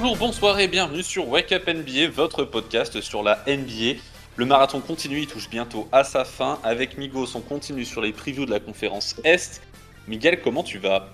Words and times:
Bonjour, 0.00 0.16
bonsoir 0.16 0.60
et 0.60 0.68
bienvenue 0.68 1.02
sur 1.02 1.26
Wake 1.28 1.50
Up 1.50 1.66
NBA, 1.66 2.10
votre 2.14 2.44
podcast 2.44 3.00
sur 3.00 3.24
la 3.24 3.42
NBA. 3.48 3.98
Le 4.36 4.44
marathon 4.44 4.78
continue, 4.78 5.22
il 5.22 5.26
touche 5.26 5.50
bientôt 5.50 5.88
à 5.90 6.04
sa 6.04 6.24
fin. 6.24 6.60
Avec 6.62 6.98
Migos, 6.98 7.34
on 7.34 7.40
continue 7.40 7.84
sur 7.84 8.00
les 8.00 8.12
previews 8.12 8.46
de 8.46 8.52
la 8.52 8.60
conférence 8.60 9.16
Est. 9.24 9.60
Miguel, 10.06 10.40
comment 10.40 10.62
tu 10.62 10.78
vas? 10.78 11.08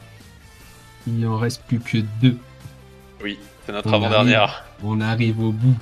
Il 1.07 1.27
en 1.27 1.39
reste 1.39 1.63
plus 1.63 1.81
que 1.81 1.97
deux. 2.21 2.37
Oui, 3.23 3.39
c'est 3.65 3.73
notre 3.73 3.91
avant-dernière. 3.91 4.67
On 4.83 5.01
arrive 5.01 5.41
au 5.41 5.53
bout. 5.53 5.77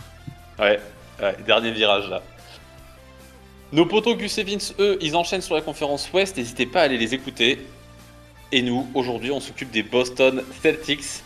Ouais, 0.61 0.79
ouais, 1.21 1.37
dernier 1.45 1.73
virage 1.73 2.09
là. 2.09 2.23
Nos 3.73 3.84
potos 3.84 4.17
Gus 4.17 4.39
et 4.39 4.45
Vince, 4.45 4.75
eux, 4.79 4.97
ils 5.01 5.17
enchaînent 5.17 5.43
sur 5.43 5.57
la 5.57 5.61
conférence 5.61 6.09
Ouest, 6.12 6.37
n'hésitez 6.37 6.67
pas 6.67 6.83
à 6.83 6.84
aller 6.84 6.98
les 6.98 7.15
écouter. 7.15 7.67
Et 8.53 8.62
nous, 8.62 8.89
aujourd'hui, 8.95 9.33
on 9.33 9.41
s'occupe 9.41 9.73
des 9.73 9.83
Boston 9.83 10.45
Celtics. 10.62 11.25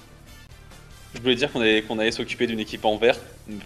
Je 1.16 1.22
voulais 1.22 1.34
dire 1.34 1.50
qu'on 1.50 1.98
allait, 1.98 2.10
s'occuper 2.12 2.46
d'une 2.46 2.60
équipe 2.60 2.84
en 2.84 2.98
vert 2.98 3.18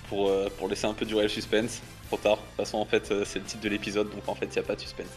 pour, 0.08 0.28
euh, 0.28 0.48
pour 0.56 0.68
laisser 0.68 0.86
un 0.86 0.94
peu 0.94 1.04
durer 1.04 1.24
le 1.24 1.28
suspense. 1.28 1.82
Trop 2.06 2.16
tard. 2.16 2.36
De 2.36 2.42
toute 2.42 2.56
façon, 2.56 2.78
en 2.78 2.84
fait, 2.84 3.10
euh, 3.10 3.24
c'est 3.24 3.40
le 3.40 3.44
titre 3.44 3.62
de 3.62 3.68
l'épisode, 3.68 4.10
donc 4.10 4.28
en 4.28 4.34
fait, 4.34 4.46
il 4.46 4.52
n'y 4.52 4.58
a 4.58 4.62
pas 4.62 4.76
de 4.76 4.80
suspense. 4.80 5.08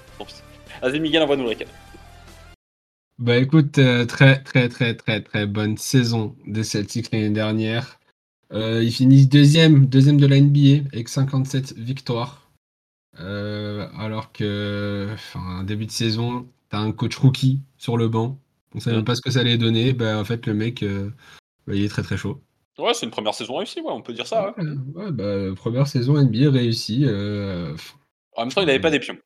Vas-y, 0.81 0.99
Miguel, 0.99 1.21
envoie-nous 1.23 1.43
le 1.43 1.49
récap. 1.49 1.69
Bah 3.19 3.37
écoute, 3.37 3.77
euh, 3.77 4.05
très 4.05 4.41
très 4.41 4.67
très 4.67 4.95
très 4.95 5.21
très 5.21 5.45
bonne 5.45 5.77
saison 5.77 6.35
des 6.47 6.63
Celtics 6.63 7.11
l'année 7.11 7.29
dernière. 7.29 7.99
Euh, 8.51 8.83
ils 8.83 8.91
finissent 8.91 9.29
deuxième, 9.29 9.85
deuxième 9.85 10.19
de 10.19 10.25
la 10.25 10.39
NBA 10.39 10.87
avec 10.91 11.09
57 11.09 11.77
victoires. 11.77 12.51
Alors 13.15 14.31
que, 14.33 15.09
enfin, 15.13 15.63
début 15.63 15.85
de 15.85 15.91
saison, 15.91 16.47
t'as 16.69 16.79
un 16.79 16.91
coach 16.91 17.15
rookie 17.15 17.61
sur 17.77 17.97
le 17.97 18.07
banc. 18.07 18.39
On 18.75 18.79
savait 18.79 18.95
même 18.95 19.05
pas 19.05 19.15
ce 19.15 19.21
que 19.21 19.29
ça 19.29 19.41
allait 19.41 19.57
donner. 19.57 19.93
Bah 19.93 20.19
en 20.19 20.25
fait, 20.25 20.47
le 20.47 20.53
mec, 20.53 20.81
euh, 20.83 21.11
il 21.67 21.83
est 21.83 21.89
très 21.89 22.03
très 22.03 22.17
chaud. 22.17 22.41
Ouais, 22.79 22.93
c'est 22.93 23.05
une 23.05 23.11
première 23.11 23.33
saison 23.35 23.57
réussie, 23.57 23.81
ouais, 23.81 23.91
on 23.91 24.01
peut 24.01 24.13
dire 24.13 24.25
ça. 24.27 24.53
ouais. 24.57 24.63
Ouais, 24.95 25.11
bah, 25.11 25.53
première 25.55 25.87
saison 25.87 26.17
NBA 26.17 26.49
réussie. 26.49 27.03
euh, 27.05 27.75
En 28.35 28.41
même 28.43 28.51
temps, 28.53 28.61
il 28.61 28.67
n'avait 28.67 28.79
pas 28.79 28.89
des 28.89 28.99
pions, 28.99 29.17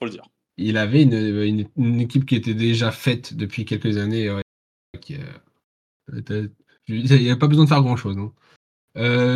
faut 0.00 0.06
le 0.06 0.10
dire. 0.10 0.24
il 0.56 0.76
avait 0.76 1.02
une, 1.02 1.12
une- 1.14 1.68
une 1.76 2.00
équipe 2.00 2.26
qui 2.26 2.34
était 2.34 2.54
déjà 2.54 2.90
faite 2.90 3.34
depuis 3.34 3.64
quelques 3.64 3.96
années. 3.98 4.30
ouais, 4.30 4.42
qui, 5.00 5.14
euh, 5.14 6.48
il 6.88 7.04
n'y 7.22 7.30
a 7.30 7.36
pas 7.36 7.46
besoin 7.46 7.64
de 7.64 7.68
faire 7.68 7.82
grand 7.82 7.96
chose. 7.96 8.16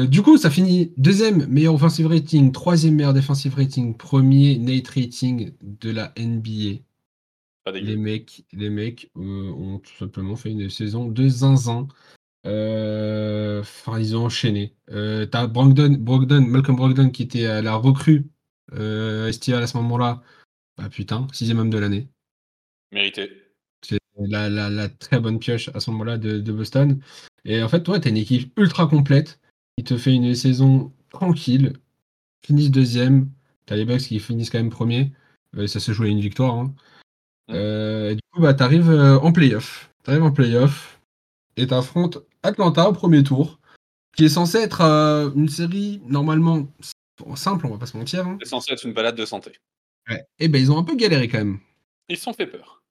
du 0.09 0.23
coup, 0.23 0.39
ça 0.39 0.51
finit 0.51 0.93
deuxième 0.97 1.47
meilleur 1.47 1.75
offensive 1.75 2.07
rating, 2.09 2.51
troisième 2.51 2.97
meilleur 2.97 3.15
defensive 3.15 3.55
rating, 3.55 3.97
premier 3.97 4.59
Nate 4.59 4.89
rating 4.89 5.53
de 5.63 5.91
la 5.91 6.13
NBA. 6.17 6.81
Pas 7.65 7.71
Les 7.71 7.97
mecs, 7.97 8.45
les 8.53 8.71
mecs 8.71 9.11
euh, 9.17 9.21
ont 9.53 9.79
tout 9.79 9.95
simplement 9.97 10.35
fait 10.35 10.51
une 10.51 10.69
saison 10.69 11.07
de 11.07 11.29
zinzin. 11.29 11.87
Euh, 12.47 13.61
Enfin, 13.61 13.99
ils 13.99 14.17
ont 14.17 14.25
enchaîné. 14.27 14.75
Euh, 14.91 15.27
T'as 15.27 15.47
Brogdon, 15.47 15.97
Brogdon, 15.99 16.41
Malcolm 16.43 16.77
Brogdon 16.77 17.11
qui 17.11 17.23
était 17.23 17.47
à 17.47 17.63
la 17.63 17.75
recrue 17.77 18.27
euh, 18.73 19.29
estivale 19.29 19.63
à 19.63 19.67
ce 19.67 19.77
moment-là. 19.79 20.23
Bah 20.77 20.89
putain, 20.89 21.27
sixième 21.33 21.59
homme 21.59 21.71
de 21.71 21.79
l'année. 21.79 22.09
Mérité. 22.93 23.31
C'est 23.85 23.99
la, 24.19 24.49
la, 24.51 24.71
la 24.71 24.89
très 24.89 25.21
bonne 25.21 25.39
pioche 25.39 25.71
à 25.75 25.81
ce 25.81 25.91
moment-là 25.93 26.19
de, 26.19 26.41
de 26.41 26.53
Boston. 26.53 27.01
Et 27.45 27.63
en 27.63 27.69
fait, 27.69 27.83
toi, 27.83 28.01
tu 28.01 28.09
as 28.09 28.11
une 28.11 28.17
équipe 28.17 28.59
ultra 28.59 28.87
complète 28.87 29.41
qui 29.77 29.85
te 29.85 29.97
fait 29.97 30.15
une 30.15 30.35
saison 30.35 30.93
tranquille, 31.11 31.75
finissent 32.45 32.71
deuxième. 32.71 33.31
Tu 33.67 33.73
as 33.75 33.77
les 33.77 33.85
Bucks 33.85 34.01
qui 34.03 34.19
finissent 34.21 34.51
quand 34.51 34.59
même 34.59 34.71
premier. 34.71 35.13
Euh, 35.57 35.67
ça 35.67 35.81
se 35.81 35.93
joue 35.93 36.05
à 36.05 36.09
une 36.09 36.21
victoire. 36.21 36.55
hein. 36.57 36.75
Mm. 37.49 37.53
Euh, 37.55 38.11
et 38.11 38.15
du 38.17 38.23
coup, 38.33 38.41
bah, 38.41 38.55
tu 38.55 38.63
arrives 38.63 38.91
en 38.91 39.33
playoff. 39.33 39.93
Tu 40.05 40.11
arrives 40.11 40.23
en 40.25 40.33
playoff 40.33 41.01
et 41.57 41.67
tu 41.67 41.75
affrontes 41.75 42.19
Atlanta 42.43 42.89
au 42.89 42.93
premier 42.93 43.23
tour, 43.23 43.59
qui 44.17 44.25
est 44.25 44.29
censé 44.31 44.59
être 44.59 44.81
euh, 44.81 45.31
une 45.35 45.49
série 45.49 46.01
normalement 46.07 46.67
simple, 47.37 47.67
on 47.67 47.71
va 47.71 47.79
pas 47.79 47.87
se 47.87 47.97
mentir. 47.97 48.27
hein. 48.27 48.39
C'est 48.43 48.49
censé 48.49 48.73
être 48.73 48.85
une 48.85 48.93
balade 48.93 49.17
de 49.17 49.25
santé. 49.25 49.53
Et 50.39 50.49
ben, 50.49 50.61
ils 50.61 50.73
ont 50.73 50.79
un 50.79 50.83
peu 50.83 50.97
galéré 50.97 51.29
quand 51.29 51.39
même. 51.39 51.61
Ils 52.09 52.17
se 52.17 52.25
sont 52.25 52.33
fait 52.33 52.47
peur. 52.47 52.83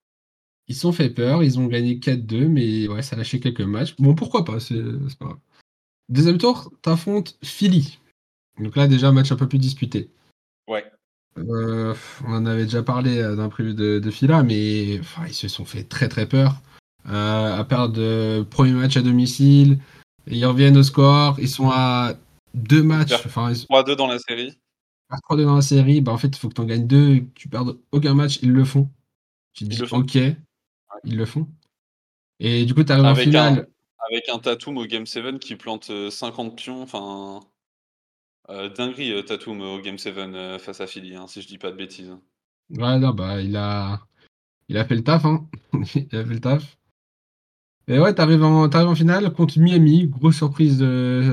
Ils 0.68 0.76
se 0.76 0.82
sont 0.82 0.94
fait 0.94 1.10
peur, 1.10 1.44
ils 1.44 1.60
ont 1.60 1.68
gagné 1.68 1.96
4-2, 2.00 2.48
mais 2.48 2.88
ouais, 2.88 3.02
ça 3.02 3.16
a 3.16 3.18
lâché 3.18 3.40
quelques 3.42 3.62
matchs. 3.62 3.96
Bon, 3.98 4.16
pourquoi 4.16 4.46
pas, 4.46 4.60
c'est 4.60 4.82
pas 5.20 5.26
grave. 5.26 5.40
Deuxième 6.08 6.38
tour, 6.38 6.72
t'affrontes 6.82 7.38
Philly. 7.44 8.00
Donc 8.60 8.76
là, 8.76 8.88
déjà, 8.88 9.12
match 9.12 9.32
un 9.32 9.36
peu 9.36 9.50
plus 9.50 9.60
disputé. 9.60 10.12
Ouais. 10.68 10.90
Euh, 11.38 11.94
on 12.26 12.34
en 12.34 12.46
avait 12.46 12.64
déjà 12.64 12.84
parlé 12.84 13.18
euh, 13.20 13.36
d'un 13.36 13.50
prévu 13.50 13.74
de, 13.74 14.00
de 14.00 14.12
Fila, 14.12 14.44
mais 14.44 15.00
enfin, 15.00 15.26
ils 15.28 15.34
se 15.34 15.48
sont 15.48 15.66
fait 15.66 15.84
très 15.84 16.08
très 16.08 16.28
peur. 16.28 16.62
Euh, 17.10 17.58
à 17.58 17.64
part 17.64 17.90
de 17.90 18.46
premier 18.50 18.74
match 18.74 18.96
à 18.96 19.02
domicile, 19.02 19.80
et 20.28 20.38
ils 20.38 20.46
reviennent 20.46 20.78
au 20.78 20.84
score, 20.84 21.40
ils 21.40 21.50
sont 21.50 21.70
à 21.72 22.14
deux 22.54 22.84
matchs, 22.84 23.14
enfin, 23.26 23.50
ils 23.50 23.56
sont 23.56 23.66
3-2 23.70 23.96
dans 23.96 24.08
la 24.08 24.20
série. 24.20 24.54
à 25.10 25.18
3-2 25.18 25.46
dans 25.46 25.56
la 25.56 25.62
série, 25.64 26.02
bah 26.02 26.12
en 26.12 26.18
fait, 26.18 26.28
il 26.28 26.36
faut 26.36 26.48
que 26.50 26.54
tu 26.54 26.62
en 26.62 26.66
gagnes 26.66 26.86
deux, 26.88 27.16
et 27.16 27.24
que 27.24 27.34
tu 27.34 27.50
perdes 27.50 27.78
aucun 27.92 28.14
match, 28.14 28.40
ils 28.44 28.52
le 28.52 28.64
font. 28.64 28.88
Tu 29.54 29.66
te 29.66 29.70
dis, 29.70 29.78
le 29.78 29.94
ok, 29.94 30.16
ils 31.04 31.18
le 31.18 31.26
font. 31.26 31.48
Et 32.40 32.66
du 32.66 32.74
coup, 32.74 32.84
tu 32.84 32.92
arrives 32.92 33.06
en 33.06 33.10
Avec 33.10 33.24
finale. 33.26 33.68
Avec 34.10 34.30
un 34.30 34.40
Tatum 34.40 34.78
au 34.78 34.86
Game 34.86 35.06
7 35.06 35.40
qui 35.40 35.56
plante 35.56 35.90
euh, 35.90 36.10
50 36.10 36.56
pions. 36.56 36.82
Enfin. 36.82 37.40
euh, 38.50 38.70
dinguerie, 38.70 39.12
euh, 39.12 39.22
Tatum 39.22 39.62
au 39.62 39.80
Game 39.80 39.98
7 39.98 40.18
euh, 40.18 40.60
face 40.60 40.82
à 40.82 40.88
Philly, 40.88 41.16
hein, 41.16 41.28
si 41.28 41.42
je 41.42 41.48
dis 41.48 41.58
pas 41.58 41.72
de 41.72 41.78
bêtises. 41.78 42.16
Ouais, 42.70 43.00
non, 43.00 43.12
bah, 43.14 43.42
il 43.42 43.56
a, 43.56 44.02
il 44.70 44.78
a 44.78 44.86
fait 44.86 44.96
le 44.96 45.04
taf, 45.04 45.26
hein. 45.26 45.48
il 45.74 46.16
a 46.16 46.26
fait 46.26 46.34
le 46.34 46.40
taf. 46.40 46.78
Et 47.88 48.00
ouais, 48.00 48.14
t'arrives 48.14 48.44
en, 48.44 48.66
en 48.66 48.96
finale 48.96 49.34
contre 49.34 49.60
Miami, 49.60 50.08
grosse 50.08 50.38
surprise 50.38 50.78
de, 50.78 51.32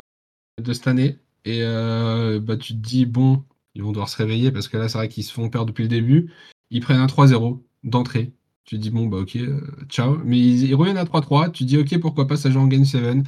de 0.60 0.72
cette 0.72 0.86
année. 0.88 1.18
Et 1.44 1.62
euh, 1.62 2.40
bah, 2.40 2.56
tu 2.56 2.72
te 2.74 2.78
dis, 2.78 3.06
bon, 3.06 3.44
ils 3.74 3.82
vont 3.82 3.92
devoir 3.92 4.08
se 4.08 4.16
réveiller 4.16 4.50
parce 4.50 4.68
que 4.68 4.76
là, 4.76 4.88
c'est 4.88 4.98
vrai 4.98 5.08
qu'ils 5.08 5.24
se 5.24 5.32
font 5.32 5.48
perdre 5.50 5.66
depuis 5.68 5.84
le 5.84 5.88
début. 5.88 6.32
Ils 6.70 6.80
prennent 6.80 7.00
un 7.00 7.06
3-0 7.06 7.62
d'entrée. 7.84 8.32
Tu 8.64 8.76
te 8.76 8.80
dis, 8.82 8.90
bon, 8.90 9.06
bah, 9.06 9.18
ok, 9.18 9.36
euh, 9.36 9.60
ciao. 9.88 10.18
Mais 10.24 10.38
ils, 10.38 10.74
reviennent 10.74 10.98
à 10.98 11.04
3-3. 11.04 11.50
Tu 11.50 11.64
te 11.64 11.68
dis, 11.68 11.78
ok, 11.78 11.98
pourquoi 12.00 12.26
pas, 12.26 12.36
ça 12.36 12.50
joue 12.50 12.60
en 12.60 12.66
Game 12.66 12.84
7. 12.84 13.24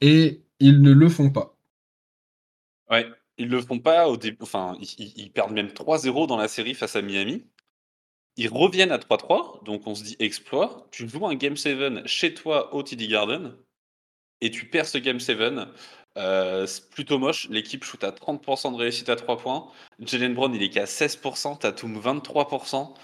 Et 0.00 0.42
ils 0.60 0.80
ne 0.80 0.92
le 0.92 1.08
font 1.08 1.30
pas. 1.30 1.56
Ouais, 2.90 3.06
ils 3.38 3.48
le 3.48 3.60
font 3.60 3.78
pas 3.78 4.08
au 4.08 4.16
début. 4.16 4.38
Enfin, 4.42 4.76
ils- 4.80 5.12
ils 5.16 5.32
perdent 5.32 5.52
même 5.52 5.72
3-0 5.72 6.26
dans 6.26 6.36
la 6.36 6.48
série 6.48 6.74
face 6.74 6.94
à 6.96 7.02
Miami. 7.02 7.44
Ils 8.36 8.48
reviennent 8.48 8.92
à 8.92 8.98
3-3, 8.98 9.64
donc 9.64 9.86
on 9.86 9.94
se 9.94 10.04
dit 10.04 10.16
exploit. 10.18 10.86
Tu 10.90 11.08
joues 11.08 11.26
un 11.26 11.34
Game 11.34 11.56
7 11.56 12.06
chez 12.06 12.34
toi 12.34 12.74
au 12.74 12.82
TD 12.82 13.08
Garden 13.08 13.56
et 14.40 14.50
tu 14.50 14.66
perds 14.66 14.86
ce 14.86 14.98
Game 14.98 15.20
7. 15.20 15.38
Euh, 16.18 16.66
c'est 16.66 16.90
plutôt 16.90 17.18
moche. 17.18 17.48
L'équipe 17.50 17.84
shoot 17.84 18.02
à 18.04 18.10
30% 18.10 18.72
de 18.72 18.76
réussite 18.76 19.08
à 19.08 19.16
3 19.16 19.38
points. 19.38 19.70
Jalen 20.00 20.34
Brown, 20.34 20.54
il 20.54 20.62
est 20.62 20.70
qu'à 20.70 20.84
16%. 20.84 21.58
Tatum, 21.58 21.98
23%. 21.98 22.94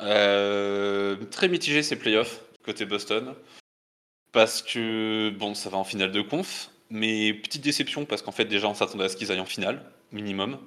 Euh, 0.00 1.16
très 1.30 1.48
mitigé 1.48 1.82
ces 1.82 1.96
playoffs 1.96 2.42
côté 2.64 2.86
Boston. 2.86 3.34
Parce 4.32 4.62
que, 4.62 5.30
bon, 5.38 5.54
ça 5.54 5.68
va 5.68 5.78
en 5.78 5.84
finale 5.84 6.12
de 6.12 6.22
conf. 6.22 6.70
Mais 6.90 7.32
petite 7.34 7.62
déception 7.62 8.04
parce 8.04 8.22
qu'en 8.22 8.32
fait, 8.32 8.44
déjà, 8.44 8.68
on 8.68 8.74
s'attendait 8.74 9.04
à 9.04 9.08
ce 9.08 9.16
qu'ils 9.16 9.32
aillent 9.32 9.40
en 9.40 9.46
finale, 9.46 9.84
minimum. 10.10 10.58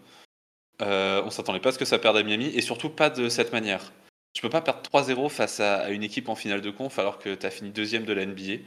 Euh, 0.81 1.21
on 1.23 1.29
s'attendait 1.29 1.59
pas 1.59 1.69
à 1.69 1.71
ce 1.71 1.79
que 1.79 1.85
ça 1.85 1.99
perde 1.99 2.17
à 2.17 2.23
Miami 2.23 2.47
et 2.47 2.61
surtout 2.61 2.89
pas 2.89 3.09
de 3.09 3.29
cette 3.29 3.51
manière. 3.53 3.91
Tu 4.35 4.41
peux 4.41 4.49
pas 4.49 4.61
perdre 4.61 4.81
3-0 4.81 5.29
face 5.29 5.61
à, 5.61 5.89
une 5.89 6.03
équipe 6.03 6.27
en 6.27 6.35
finale 6.35 6.61
de 6.61 6.69
conf 6.69 6.99
alors 6.99 7.19
que 7.19 7.33
tu 7.33 7.45
as 7.45 7.49
fini 7.49 7.71
deuxième 7.71 8.03
de 8.03 8.11
la 8.11 8.25
NBA. 8.25 8.63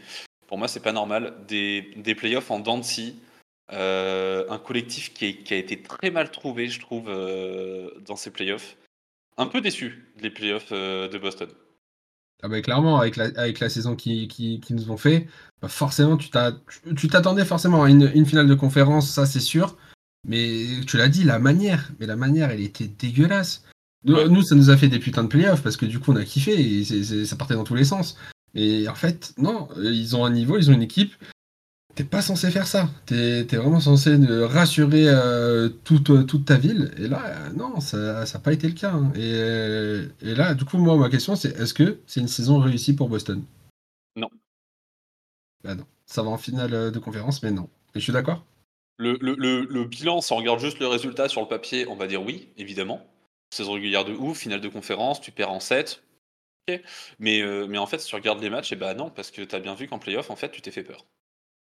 Pour 0.46 0.56
moi, 0.56 0.66
c'est 0.66 0.80
pas 0.80 0.92
normal. 0.92 1.34
Des, 1.46 2.14
playoffs 2.16 2.50
en 2.50 2.58
dents 2.58 2.80
euh, 3.74 4.46
un 4.48 4.58
collectif 4.58 5.12
qui, 5.12 5.44
a 5.50 5.56
été 5.56 5.82
très 5.82 6.10
mal 6.10 6.30
trouvé, 6.30 6.68
je 6.68 6.80
trouve, 6.80 7.10
euh, 7.10 7.90
dans 8.06 8.16
ces 8.16 8.30
playoffs. 8.30 8.78
Un 9.36 9.46
peu 9.46 9.60
déçu 9.60 10.10
des 10.20 10.30
playoffs 10.30 10.72
euh, 10.72 11.06
de 11.06 11.18
Boston. 11.18 11.50
Ah 12.42 12.48
bah, 12.48 12.62
clairement, 12.62 12.98
avec 12.98 13.16
la, 13.16 13.68
saison 13.68 13.94
qu'ils 13.94 14.26
qui, 14.28 14.62
nous 14.70 14.90
ont 14.90 14.96
fait, 14.96 15.26
bah 15.60 15.68
forcément, 15.68 16.16
tu 16.16 16.30
t'attendais 16.30 17.44
forcément 17.44 17.82
à 17.82 17.90
une, 17.90 18.10
une 18.14 18.24
finale 18.24 18.46
de 18.46 18.54
conférence, 18.54 19.10
ça 19.10 19.26
c'est 19.26 19.40
sûr. 19.40 19.76
Mais 20.26 20.66
tu 20.86 20.96
l'as 20.96 21.08
dit, 21.08 21.24
la 21.24 21.38
manière, 21.38 21.90
mais 22.00 22.06
la 22.06 22.16
manière, 22.16 22.50
elle 22.50 22.60
était 22.60 22.88
dégueulasse. 22.88 23.64
Nous, 24.04 24.42
ça 24.42 24.54
nous 24.54 24.70
a 24.70 24.76
fait 24.76 24.88
des 24.88 24.98
putains 24.98 25.24
de 25.24 25.28
playoffs 25.28 25.62
parce 25.62 25.76
que 25.76 25.86
du 25.86 25.98
coup, 25.98 26.12
on 26.12 26.16
a 26.16 26.24
kiffé 26.24 26.52
et 26.60 27.24
ça 27.24 27.36
partait 27.36 27.54
dans 27.54 27.64
tous 27.64 27.74
les 27.74 27.84
sens. 27.84 28.16
Et 28.54 28.88
en 28.88 28.94
fait, 28.94 29.34
non, 29.38 29.68
euh, 29.76 29.92
ils 29.92 30.16
ont 30.16 30.24
un 30.24 30.30
niveau, 30.30 30.56
ils 30.56 30.70
ont 30.70 30.74
une 30.74 30.82
équipe. 30.82 31.12
T'es 31.94 32.04
pas 32.04 32.22
censé 32.22 32.50
faire 32.50 32.66
ça. 32.68 32.88
T'es 33.06 33.40
es 33.40 33.56
vraiment 33.56 33.80
censé 33.80 34.10
euh, 34.10 34.46
rassurer 34.46 35.08
euh, 35.08 35.68
toute, 35.82 36.26
toute 36.26 36.44
ta 36.44 36.56
ville. 36.56 36.92
Et 36.96 37.08
là, 37.08 37.22
euh, 37.26 37.50
non, 37.54 37.80
ça 37.80 38.24
n'a 38.24 38.38
pas 38.38 38.52
été 38.52 38.68
le 38.68 38.74
cas. 38.74 38.92
hein. 38.92 39.12
Et, 39.16 39.32
euh, 39.34 40.06
et 40.22 40.34
là, 40.34 40.54
du 40.54 40.64
coup, 40.64 40.78
moi, 40.78 40.96
ma 40.96 41.10
question, 41.10 41.34
c'est 41.34 41.58
est-ce 41.58 41.74
que 41.74 41.98
c'est 42.06 42.20
une 42.20 42.28
saison 42.28 42.60
réussie 42.60 42.94
pour 42.94 43.08
Boston? 43.08 43.42
Non. 44.16 44.30
Bah 45.64 45.74
non. 45.74 45.84
Ça 46.06 46.22
va 46.22 46.30
en 46.30 46.38
finale 46.38 46.72
euh, 46.72 46.90
de 46.90 46.98
conférence, 47.00 47.42
mais 47.42 47.50
non. 47.50 47.68
Et 47.94 47.98
je 47.98 48.04
suis 48.04 48.12
d'accord? 48.12 48.44
Le, 48.96 49.18
le- 49.20 49.34
le- 49.36 49.66
le 49.68 49.84
bilan, 49.84 50.20
si 50.20 50.32
on 50.32 50.36
regarde 50.36 50.60
juste 50.60 50.78
le 50.78 50.86
résultat 50.86 51.28
sur 51.28 51.40
le 51.40 51.48
papier, 51.48 51.86
on 51.88 51.96
va 51.96 52.06
dire 52.06 52.22
oui, 52.22 52.48
évidemment. 52.56 53.04
Saison 53.50 53.72
régulière 53.74 54.04
de 54.04 54.12
ouf, 54.14 54.38
finale 54.40 54.60
de 54.60 54.68
conférence, 54.68 55.20
tu 55.20 55.32
perds 55.32 55.50
en 55.52 55.60
7. 55.60 56.02
Ok. 56.68 56.80
Mais, 57.18 57.40
euh, 57.42 57.66
mais 57.68 57.78
en 57.78 57.86
fait, 57.86 57.98
si 57.98 58.08
tu 58.08 58.14
regardes 58.14 58.42
les 58.42 58.50
matchs, 58.50 58.72
et 58.72 58.76
bah 58.76 58.94
non, 58.94 59.10
parce 59.10 59.30
que 59.30 59.42
tu 59.42 59.54
as 59.54 59.60
bien 59.60 59.74
vu 59.74 59.88
qu'en 59.88 59.98
playoff, 59.98 60.30
en 60.30 60.36
fait, 60.36 60.50
tu 60.50 60.62
t'es 60.62 60.70
fait 60.70 60.84
peur. 60.84 61.06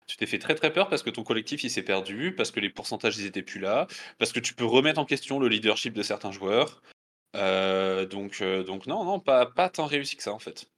Tu 0.06 0.16
t'es 0.16 0.26
fait 0.26 0.38
très, 0.38 0.54
très 0.54 0.72
peur 0.72 0.88
parce 0.88 1.02
que 1.02 1.10
ton 1.10 1.24
collectif, 1.24 1.64
il 1.64 1.70
s'est 1.70 1.82
perdu, 1.84 2.34
parce 2.34 2.50
que 2.50 2.60
les 2.60 2.70
pourcentages, 2.70 3.18
ils 3.18 3.26
étaient 3.26 3.42
plus 3.42 3.60
là, 3.60 3.86
parce 4.18 4.32
que 4.32 4.40
tu 4.40 4.54
peux 4.54 4.64
remettre 4.66 5.00
en 5.00 5.06
question 5.06 5.38
le 5.38 5.48
leadership 5.48 5.94
de 5.94 6.02
certains 6.02 6.32
joueurs. 6.32 6.82
Euh, 7.36 8.06
donc, 8.06 8.40
euh, 8.42 8.64
donc 8.64 8.86
non, 8.86 9.04
non, 9.04 9.20
pas, 9.20 9.46
pas 9.46 9.68
tant 9.70 9.86
réussi 9.86 10.16
que 10.16 10.22
ça, 10.24 10.32
en 10.34 10.38
fait. 10.40 10.68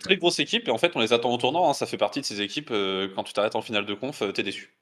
Très 0.00 0.16
grosse 0.16 0.38
équipe, 0.38 0.68
et 0.68 0.70
en 0.70 0.78
fait, 0.78 0.92
on 0.96 1.00
les 1.00 1.12
attend 1.12 1.32
au 1.32 1.36
tournant. 1.38 1.68
hein. 1.68 1.74
Ça 1.74 1.86
fait 1.86 1.96
partie 1.98 2.20
de 2.20 2.26
ces 2.26 2.40
équipes, 2.40 2.68
quand 3.14 3.24
tu 3.24 3.32
t'arrêtes 3.32 3.56
en 3.56 3.62
finale 3.62 3.86
de 3.86 3.94
conf, 3.94 4.22
t'es 4.34 4.42
déçu. 4.42 4.76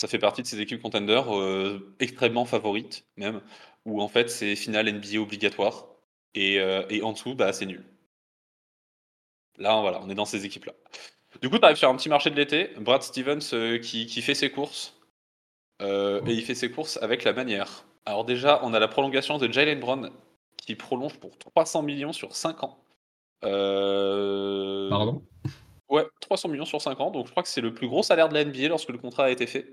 Ça 0.00 0.08
fait 0.08 0.18
partie 0.18 0.40
de 0.40 0.46
ces 0.46 0.58
équipes 0.62 0.80
contenders 0.80 1.36
euh, 1.36 1.94
extrêmement 2.00 2.46
favorites, 2.46 3.04
même, 3.18 3.42
où 3.84 4.00
en 4.00 4.08
fait, 4.08 4.30
c'est 4.30 4.56
finale 4.56 4.90
NBA 4.90 5.20
obligatoire, 5.20 5.88
et, 6.34 6.58
euh, 6.58 6.86
et 6.88 7.02
en 7.02 7.12
dessous, 7.12 7.34
bah, 7.34 7.52
c'est 7.52 7.66
nul. 7.66 7.84
Là, 9.58 9.78
voilà, 9.82 10.00
on 10.02 10.08
est 10.08 10.14
dans 10.14 10.24
ces 10.24 10.46
équipes-là. 10.46 10.72
Du 11.42 11.50
coup, 11.50 11.58
tu 11.58 11.64
arrives 11.66 11.76
sur 11.76 11.90
un 11.90 11.96
petit 11.96 12.08
marché 12.08 12.30
de 12.30 12.36
l'été. 12.36 12.70
Brad 12.78 13.02
Stevens 13.02 13.52
euh, 13.52 13.78
qui, 13.78 14.06
qui 14.06 14.22
fait 14.22 14.34
ses 14.34 14.50
courses. 14.50 14.94
Euh, 15.82 16.24
et 16.24 16.32
il 16.32 16.42
fait 16.42 16.54
ses 16.54 16.70
courses 16.70 16.98
avec 17.02 17.22
la 17.24 17.34
manière. 17.34 17.84
Alors, 18.06 18.24
déjà, 18.24 18.60
on 18.62 18.72
a 18.72 18.78
la 18.78 18.88
prolongation 18.88 19.36
de 19.36 19.52
Jalen 19.52 19.80
Brown 19.80 20.10
qui 20.56 20.76
prolonge 20.76 21.18
pour 21.18 21.36
300 21.36 21.82
millions 21.82 22.14
sur 22.14 22.34
5 22.34 22.64
ans. 22.64 22.78
Euh, 23.44 24.88
Pardon? 24.88 25.22
Ouais, 25.90 26.04
300 26.20 26.48
millions 26.48 26.64
sur 26.64 26.80
5 26.80 26.98
ans. 27.00 27.10
Donc, 27.10 27.26
je 27.26 27.30
crois 27.32 27.42
que 27.42 27.48
c'est 27.48 27.60
le 27.60 27.74
plus 27.74 27.88
gros 27.88 28.02
salaire 28.02 28.28
de 28.28 28.34
la 28.34 28.44
NBA 28.44 28.68
lorsque 28.68 28.88
le 28.90 28.98
contrat 28.98 29.24
a 29.24 29.30
été 29.30 29.46
fait. 29.46 29.72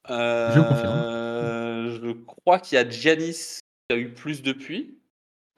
Je 0.00 0.60
confirme. 0.60 0.98
Euh, 0.98 1.98
Je 2.02 2.12
crois 2.12 2.58
qu'il 2.58 2.76
y 2.76 2.78
a 2.78 2.88
Giannis 2.88 3.58
qui 3.88 3.94
a 3.94 3.96
eu 3.96 4.12
plus 4.14 4.42
depuis, 4.42 4.98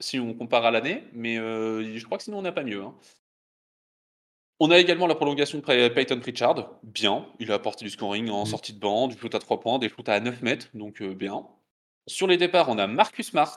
si 0.01 0.19
on 0.19 0.33
compare 0.33 0.65
à 0.65 0.71
l'année. 0.71 1.03
Mais 1.13 1.37
euh, 1.39 1.97
je 1.97 2.05
crois 2.05 2.17
que 2.17 2.23
sinon, 2.25 2.39
on 2.39 2.41
n'a 2.41 2.51
pas 2.51 2.63
mieux. 2.63 2.83
hein. 2.83 2.93
On 4.59 4.71
a 4.71 4.79
également 4.79 5.05
la 5.07 5.15
prolongation 5.15 5.59
de 5.59 5.87
Peyton 5.89 6.19
Pritchard. 6.19 6.71
Bien, 6.83 7.27
il 7.39 7.51
a 7.51 7.55
apporté 7.55 7.85
du 7.85 7.91
scoring 7.91 8.29
en 8.29 8.43
Mm. 8.43 8.47
sortie 8.47 8.73
de 8.73 8.79
banc, 8.79 9.07
du 9.07 9.17
shoot 9.17 9.33
à 9.35 9.39
3 9.39 9.59
points, 9.59 9.77
des 9.79 9.87
shoots 9.87 10.09
à 10.09 10.19
9 10.19 10.41
mètres, 10.41 10.67
donc 10.73 11.01
euh, 11.01 11.13
bien. 11.13 11.45
Sur 12.07 12.25
les 12.27 12.37
départs, 12.37 12.67
on 12.69 12.77
a 12.79 12.87
Marcus 12.87 13.27
Smart 13.27 13.55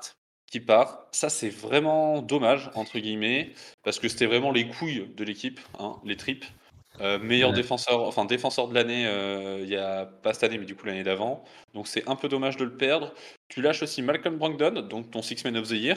qui 0.50 0.60
part. 0.60 1.06
Ça, 1.12 1.28
c'est 1.28 1.48
vraiment 1.50 2.22
dommage, 2.22 2.70
entre 2.74 2.98
guillemets, 2.98 3.52
parce 3.84 3.98
que 3.98 4.08
c'était 4.08 4.26
vraiment 4.26 4.50
les 4.52 4.66
couilles 4.68 5.08
de 5.16 5.24
l'équipe, 5.24 5.60
hein, 5.78 5.96
les 6.04 6.16
tripes. 6.16 6.44
Euh, 7.00 7.18
meilleur 7.18 7.50
Ouais. 7.50 7.56
défenseur, 7.56 8.02
enfin 8.02 8.24
défenseur 8.26 8.68
de 8.68 8.74
l'année, 8.74 9.06
euh, 9.06 9.60
il 9.62 9.68
y 9.70 9.76
a 9.76 10.04
pas 10.04 10.34
cette 10.34 10.42
année, 10.44 10.58
mais 10.58 10.66
du 10.66 10.74
coup 10.74 10.84
l'année 10.86 11.04
d'avant. 11.04 11.44
Donc 11.72 11.86
c'est 11.88 12.06
un 12.08 12.16
peu 12.16 12.28
dommage 12.28 12.56
de 12.58 12.64
le 12.64 12.76
perdre. 12.76 13.14
Tu 13.48 13.62
lâches 13.62 13.82
aussi 13.82 14.02
Malcolm 14.02 14.36
Brogdon, 14.36 14.82
donc 14.82 15.10
ton 15.10 15.22
Six 15.22 15.42
Man 15.44 15.56
of 15.56 15.68
the 15.68 15.72
Year. 15.72 15.96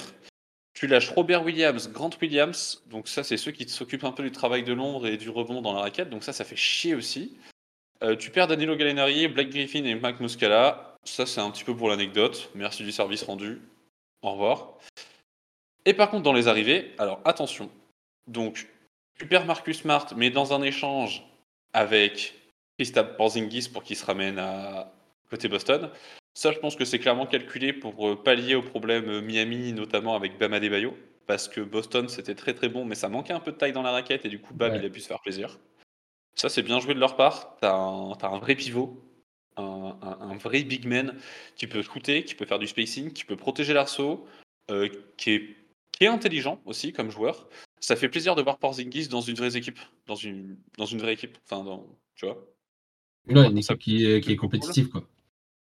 Tu 0.73 0.87
lâches 0.87 1.09
Robert 1.09 1.43
Williams, 1.43 1.91
Grant 1.91 2.11
Williams, 2.21 2.83
donc 2.87 3.07
ça 3.07 3.23
c'est 3.23 3.37
ceux 3.37 3.51
qui 3.51 3.67
s'occupent 3.67 4.05
un 4.05 4.11
peu 4.11 4.23
du 4.23 4.31
travail 4.31 4.63
de 4.63 4.71
l'ombre 4.73 5.05
et 5.07 5.17
du 5.17 5.29
rebond 5.29 5.61
dans 5.61 5.73
la 5.73 5.81
raquette, 5.81 6.09
donc 6.09 6.23
ça 6.23 6.31
ça 6.33 6.45
fait 6.45 6.55
chier 6.55 6.95
aussi. 6.95 7.37
Euh, 8.03 8.15
tu 8.15 8.31
perds 8.31 8.47
Danilo 8.47 8.75
Gallinari, 8.75 9.27
Blake 9.27 9.49
Griffin 9.49 9.83
et 9.85 9.95
Mike 9.95 10.19
Muscala, 10.19 10.95
ça 11.03 11.25
c'est 11.25 11.41
un 11.41 11.51
petit 11.51 11.63
peu 11.63 11.75
pour 11.75 11.89
l'anecdote, 11.89 12.49
merci 12.55 12.83
du 12.83 12.91
service 12.91 13.23
rendu, 13.23 13.61
au 14.23 14.31
revoir. 14.31 14.73
Et 15.85 15.93
par 15.93 16.09
contre 16.09 16.23
dans 16.23 16.33
les 16.33 16.47
arrivées, 16.47 16.93
alors 16.97 17.19
attention, 17.25 17.69
donc 18.27 18.67
tu 19.19 19.27
perds 19.27 19.45
Marcus 19.45 19.79
Smart, 19.81 20.07
mais 20.15 20.29
dans 20.29 20.53
un 20.53 20.61
échange 20.61 21.23
avec 21.73 22.33
Kristaps 22.77 23.15
Porzingis 23.17 23.69
pour 23.71 23.83
qu'il 23.83 23.95
se 23.95 24.05
ramène 24.05 24.39
à 24.39 24.91
côté 25.29 25.47
Boston. 25.47 25.89
Ça, 26.35 26.51
je 26.51 26.57
pense 26.57 26.75
que 26.75 26.85
c'est 26.85 26.97
clairement 26.97 27.27
calculé 27.27 27.73
pour 27.73 28.09
euh, 28.09 28.15
pallier 28.15 28.55
au 28.55 28.63
problème 28.63 29.07
euh, 29.07 29.21
Miami, 29.21 29.71
notamment 29.73 30.15
avec 30.15 30.39
Bam 30.39 30.51
Adebayo, 30.53 30.97
parce 31.27 31.47
que 31.47 31.61
Boston 31.61 32.09
c'était 32.09 32.33
très 32.33 32.55
très 32.55 32.69
bon, 32.69 32.85
mais 32.85 32.95
ça 32.95 33.07
manquait 33.07 33.33
un 33.33 33.39
peu 33.39 33.51
de 33.51 33.57
taille 33.57 33.73
dans 33.73 33.83
la 33.83 33.91
raquette 33.91 34.25
et 34.25 34.29
du 34.29 34.39
coup 34.39 34.53
Bam 34.55 34.71
Ouais. 34.71 34.79
il 34.79 34.85
a 34.85 34.89
pu 34.89 34.99
se 34.99 35.07
faire 35.07 35.19
plaisir. 35.21 35.59
Ça 36.35 36.49
c'est 36.49 36.63
bien 36.63 36.79
joué 36.79 36.95
de 36.95 36.99
leur 36.99 37.15
part. 37.15 37.55
T'as 37.61 37.73
un, 37.75 38.13
t'as 38.15 38.29
un 38.29 38.39
vrai 38.39 38.55
pivot, 38.55 38.99
un, 40.03 40.37
vrai 40.37 40.63
big 40.63 40.85
man 40.85 41.17
qui 41.55 41.67
peut 41.67 41.81
shooter, 41.81 42.23
qui 42.23 42.35
peut 42.35 42.45
faire 42.45 42.59
du 42.59 42.67
spacing, 42.67 43.11
qui 43.11 43.25
peut 43.25 43.35
protéger 43.35 43.73
l'arceau, 43.73 44.25
euh, 44.71 44.89
qui, 45.17 45.31
est, 45.31 45.55
qui 45.91 46.03
est 46.05 46.07
intelligent 46.07 46.61
aussi 46.65 46.93
comme 46.93 47.09
joueur. 47.09 47.49
Ça 47.79 47.95
fait 47.95 48.09
plaisir 48.09 48.35
de 48.35 48.41
voir 48.41 48.59
Porzingis 48.59 49.07
dans 49.07 49.21
une 49.21 49.35
vraie 49.35 49.55
équipe, 49.57 49.79
dans 50.07 50.15
une, 50.15 50.57
dans 50.77 50.85
une 50.85 50.99
vraie 50.99 51.13
équipe, 51.13 51.37
enfin 51.45 51.63
dans, 51.63 51.87
tu 52.15 52.25
vois. 52.25 52.45
Ouais, 53.27 53.47
une 53.49 53.57
équipe 53.57 53.79
qui 53.79 54.05
est, 54.05 54.21
qui 54.21 54.31
est 54.31 54.35
compétitive, 54.35 54.89
quoi. 54.89 55.07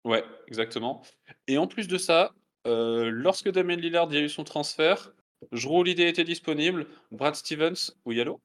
Ouais, 0.05 0.23
exactement. 0.47 1.01
Et 1.47 1.57
en 1.57 1.67
plus 1.67 1.87
de 1.87 1.97
ça, 1.97 2.33
euh, 2.67 3.09
lorsque 3.09 3.49
Damien 3.49 3.77
Lillard 3.77 4.11
y 4.13 4.17
a 4.17 4.21
eu 4.21 4.29
son 4.29 4.43
transfert, 4.43 5.13
Jrue 5.51 5.77
Holiday 5.77 6.09
était 6.09 6.23
disponible, 6.23 6.87
Brad 7.11 7.35
Stevens, 7.35 7.91
oui 8.05 8.19
allô? 8.19 8.39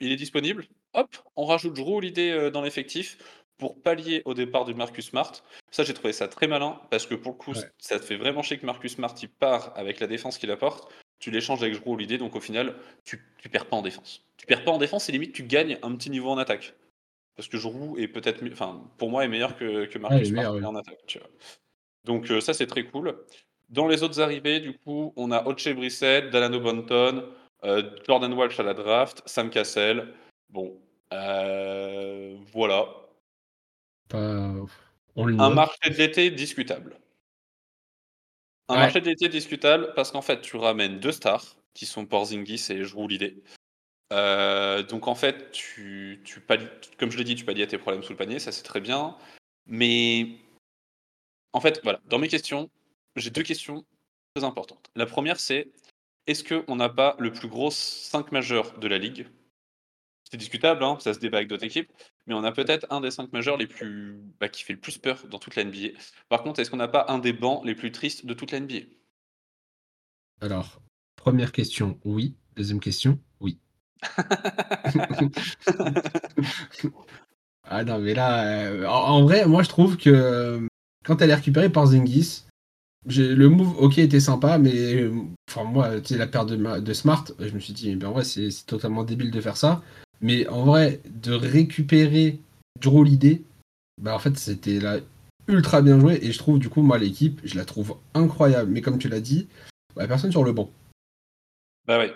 Il 0.00 0.12
est 0.12 0.16
disponible. 0.16 0.66
Hop, 0.94 1.16
on 1.36 1.44
rajoute 1.44 1.76
Jrue 1.76 1.94
Holiday 1.94 2.30
euh, 2.30 2.50
dans 2.50 2.62
l'effectif 2.62 3.18
pour 3.58 3.80
pallier 3.82 4.22
au 4.24 4.34
départ 4.34 4.64
de 4.64 4.72
Marcus 4.72 5.06
Smart. 5.10 5.32
Ça, 5.70 5.82
j'ai 5.84 5.92
trouvé 5.94 6.12
ça 6.12 6.28
très 6.28 6.46
malin 6.46 6.80
parce 6.90 7.06
que 7.06 7.14
pour 7.14 7.32
le 7.32 7.38
coup, 7.38 7.52
Ouais. 7.52 7.70
ça 7.78 7.98
te 7.98 8.04
fait 8.04 8.16
vraiment 8.16 8.42
chier 8.42 8.58
que 8.58 8.66
Marcus 8.66 8.94
Smart 8.94 9.14
il 9.20 9.28
part 9.28 9.72
avec 9.76 10.00
la 10.00 10.06
défense 10.06 10.38
qu'il 10.38 10.50
apporte. 10.50 10.92
Tu 11.18 11.30
l'échanges 11.32 11.60
avec 11.62 11.74
Jrue 11.74 11.90
Holiday, 11.90 12.16
donc 12.16 12.36
au 12.36 12.40
final, 12.40 12.76
tu, 13.04 13.20
tu 13.38 13.48
perds 13.48 13.66
pas 13.66 13.76
en 13.76 13.82
défense. 13.82 14.24
Tu 14.36 14.46
perds 14.46 14.64
pas 14.64 14.70
en 14.70 14.78
défense 14.78 15.08
et 15.08 15.12
limite 15.12 15.32
tu 15.34 15.42
gagnes 15.42 15.76
un 15.82 15.94
petit 15.96 16.10
niveau 16.10 16.30
en 16.30 16.38
attaque. 16.38 16.74
Parce 17.34 17.48
que 17.48 17.56
Jrue 17.58 18.00
est 18.00 18.08
peut-être, 18.08 18.42
enfin, 18.52 18.82
pour 18.98 19.10
moi, 19.10 19.24
est 19.24 19.28
meilleur 19.28 19.56
que, 19.56 19.86
que 19.86 19.98
Marcus 19.98 20.20
est 20.28 20.30
Smart 20.30 20.54
en 20.54 20.76
attaque. 20.76 21.00
Tu 21.06 21.18
vois. 21.18 21.28
Donc 22.04 22.30
euh, 22.30 22.40
ça, 22.40 22.54
c'est 22.54 22.68
très 22.68 22.84
cool. 22.84 23.16
Dans 23.68 23.88
les 23.88 24.02
autres 24.04 24.20
arrivées, 24.20 24.60
du 24.60 24.78
coup, 24.78 25.12
on 25.16 25.30
a 25.32 25.44
Oche 25.46 25.68
Brissett, 25.74 26.30
Dalano 26.30 26.60
Bonton, 26.60 27.24
euh, 27.64 27.82
Jordan 28.06 28.32
Walsh 28.32 28.58
à 28.60 28.62
la 28.62 28.72
draft, 28.74 29.22
Sam 29.26 29.50
Cassell. 29.50 30.14
Bon, 30.48 30.80
euh, 31.12 32.36
voilà. 32.52 32.86
Pas... 34.08 34.54
On 35.16 35.24
le 35.26 35.38
Un 35.40 35.50
marché 35.50 35.90
de 35.90 35.94
l'été 35.94 36.30
discutable. 36.30 36.98
Un 38.68 38.74
Ouais. 38.74 38.80
marché 38.80 39.00
de 39.00 39.06
l'été 39.06 39.28
discutable 39.28 39.92
parce 39.94 40.10
qu'en 40.12 40.22
fait, 40.22 40.40
tu 40.40 40.56
ramènes 40.56 41.00
deux 41.00 41.12
stars 41.12 41.56
qui 41.74 41.86
sont 41.86 42.06
Porzingis 42.06 42.66
et 42.70 42.84
Jrue 42.84 43.02
Holiday. 43.04 43.36
Euh, 44.12 44.82
donc 44.82 45.06
en 45.08 45.14
fait, 45.14 45.50
tu, 45.52 46.22
tu 46.24 46.40
pallies- 46.40 46.68
comme 46.98 47.10
je 47.10 47.18
l'ai 47.18 47.24
dit, 47.24 47.34
tu 47.34 47.44
pallies 47.44 47.62
à 47.62 47.66
tes 47.66 47.78
problèmes 47.78 48.02
sous 48.02 48.12
le 48.12 48.18
panier, 48.18 48.38
ça 48.38 48.52
c'est 48.52 48.62
très 48.62 48.80
bien. 48.80 49.16
Mais 49.66 50.28
en 51.52 51.60
fait, 51.60 51.80
voilà, 51.82 52.00
dans 52.06 52.18
mes 52.18 52.28
questions, 52.28 52.70
j'ai 53.16 53.30
deux 53.30 53.42
questions 53.42 53.84
très 54.34 54.44
importantes. 54.44 54.90
La 54.94 55.06
première, 55.06 55.40
c'est 55.40 55.70
est-ce 56.26 56.44
qu'on 56.44 56.76
n'a 56.76 56.88
pas 56.88 57.16
le 57.18 57.32
plus 57.32 57.48
gros 57.48 57.70
5 57.70 58.32
majeur 58.32 58.78
de 58.78 58.88
la 58.88 58.98
ligue 58.98 59.26
C'est 60.30 60.36
discutable, 60.36 60.84
hein, 60.84 60.96
ça 61.00 61.14
se 61.14 61.18
débat 61.18 61.38
avec 61.38 61.48
d'autres 61.48 61.64
équipes, 61.64 61.90
mais 62.26 62.34
on 62.34 62.44
a 62.44 62.52
peut-être 62.52 62.86
un 62.90 63.00
des 63.00 63.10
5 63.10 63.32
majeurs 63.32 63.56
les 63.56 63.66
plus 63.66 64.20
bah, 64.40 64.48
qui 64.48 64.62
fait 64.62 64.74
le 64.74 64.80
plus 64.80 64.98
peur 64.98 65.26
dans 65.28 65.38
toute 65.38 65.56
la 65.56 65.62
NBA. 65.62 65.98
Par 66.28 66.42
contre, 66.42 66.60
est-ce 66.60 66.70
qu'on 66.70 66.76
n'a 66.76 66.88
pas 66.88 67.06
un 67.08 67.18
des 67.18 67.32
bancs 67.32 67.64
les 67.64 67.74
plus 67.74 67.92
tristes 67.92 68.26
de 68.26 68.34
toute 68.34 68.52
la 68.52 68.58
NBA 68.58 68.80
Alors, 70.40 70.82
première 71.16 71.52
question, 71.52 71.98
oui. 72.04 72.34
Deuxième 72.56 72.80
question, 72.80 73.20
oui. 73.40 73.58
ah 77.64 77.84
non, 77.84 77.98
mais 77.98 78.14
là, 78.14 78.44
euh, 78.68 78.86
en, 78.86 79.18
en 79.18 79.22
vrai, 79.22 79.46
moi 79.46 79.62
je 79.62 79.68
trouve 79.68 79.96
que 79.96 80.10
euh, 80.10 80.66
quand 81.04 81.20
elle 81.22 81.30
est 81.30 81.34
récupérée 81.34 81.70
par 81.70 81.86
Zengis, 81.86 82.44
j'ai- 83.06 83.34
le 83.34 83.48
move, 83.50 83.76
ok, 83.78 83.98
était 83.98 84.20
sympa, 84.20 84.58
mais 84.58 84.94
euh, 85.02 85.12
enfin, 85.50 85.64
moi, 85.64 86.00
tu 86.00 86.08
sais, 86.14 86.18
la 86.18 86.26
perte 86.28 86.50
de, 86.50 86.80
de 86.80 86.92
Smart, 86.94 87.24
je 87.38 87.50
me 87.50 87.60
suis 87.60 87.72
dit, 87.74 87.96
ben, 87.96 88.08
en 88.08 88.12
vrai, 88.12 88.24
c'est 88.24 88.50
c'est 88.50 88.66
totalement 88.66 89.04
débile 89.04 89.30
de 89.30 89.40
faire 89.40 89.56
ça. 89.58 89.82
Mais 90.20 90.46
en 90.48 90.64
vrai, 90.64 91.00
de 91.06 91.32
récupérer 91.32 92.38
Drew 92.80 93.00
Holiday, 93.00 93.42
bah, 94.00 94.14
en 94.14 94.18
fait, 94.18 94.36
c'était 94.36 94.80
là 94.80 94.98
ultra 95.46 95.80
bien 95.82 95.98
joué. 96.00 96.18
Et 96.22 96.32
je 96.32 96.38
trouve, 96.38 96.58
du 96.58 96.68
coup, 96.68 96.82
moi, 96.82 96.98
l'équipe, 96.98 97.40
je 97.44 97.56
la 97.56 97.64
trouve 97.64 97.96
incroyable. 98.14 98.70
Mais 98.70 98.80
comme 98.80 98.98
tu 98.98 99.08
l'as 99.08 99.20
dit, 99.20 99.48
bah, 99.94 100.06
personne 100.08 100.32
sur 100.32 100.44
le 100.44 100.52
banc. 100.52 100.70
Bah 101.86 101.98
ouais. 101.98 102.12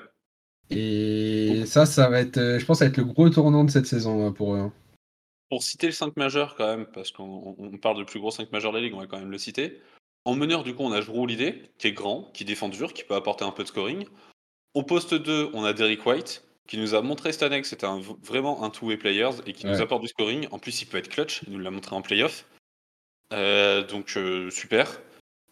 Et 0.71 1.65
ça, 1.67 1.87
ça 1.87 2.09
va 2.09 2.21
être, 2.21 2.39
euh, 2.39 2.59
je 2.59 2.65
pense, 2.65 2.79
ça 2.79 2.85
va 2.85 2.91
être 2.91 2.97
le 2.97 3.05
gros 3.05 3.29
tournant 3.31 3.65
de 3.65 3.71
cette 3.71 3.87
saison 3.87 4.27
hein, 4.27 4.33
pour 4.33 4.55
eux. 4.55 4.59
hein. 4.59 4.73
Pour 5.49 5.63
citer 5.63 5.87
le 5.87 5.93
5 5.93 6.17
majeur 6.17 6.55
quand 6.57 6.67
même, 6.67 6.87
parce 6.87 7.11
qu'on 7.11 7.25
on- 7.25 7.57
on 7.59 7.77
parle 7.79 7.99
de 7.99 8.05
plus 8.05 8.21
gros 8.21 8.31
5 8.31 8.51
majeur 8.53 8.73
de 8.73 8.79
la 8.79 8.85
ligue, 8.85 8.95
on 8.95 9.01
va 9.01 9.07
quand 9.07 9.19
même 9.19 9.31
le 9.31 9.39
citer. 9.39 9.81
En 10.25 10.35
meneur, 10.35 10.63
du 10.63 10.75
coup, 10.75 10.83
on 10.83 10.93
a 10.93 11.01
Jrue 11.01 11.19
Holiday, 11.19 11.71
qui 11.79 11.89
est 11.89 11.93
grand, 11.93 12.31
qui 12.33 12.45
défend 12.45 12.69
dur, 12.69 12.93
qui 12.95 13.05
peut 13.05 13.15
apporter 13.15 13.45
un 13.45 13.51
peu 13.51 13.63
de 13.65 13.69
scoring. 13.69 14.07
Au 14.75 14.83
poste 14.83 15.15
2, 15.15 15.51
on 15.53 15.65
a 15.65 15.73
Derrick 15.75 16.07
White, 16.07 16.43
qui 16.73 16.79
nous 16.79 16.95
a 16.95 17.03
montré 17.03 17.33
cette 17.33 17.43
année 17.43 17.61
que 17.61 17.67
c'était 17.67 17.85
un- 17.85 18.01
vraiment 18.23 18.65
un 18.65 18.71
two-way 18.71 18.97
player 18.97 19.29
et 19.45 19.53
qui 19.53 19.67
nous 19.67 19.83
apporte 19.83 20.01
du 20.01 20.09
scoring. 20.09 20.49
En 20.53 20.59
plus, 20.59 20.81
il 20.81 20.87
peut 20.87 20.97
être 20.97 21.11
clutch, 21.11 21.43
il 21.47 21.53
nous 21.53 21.59
l'a 21.59 21.71
montré 21.71 21.95
en 21.95 22.01
playoff. 22.01 22.47
Euh, 23.35 23.87
donc, 23.87 24.15
euh, 24.17 24.49
super. 24.49 25.03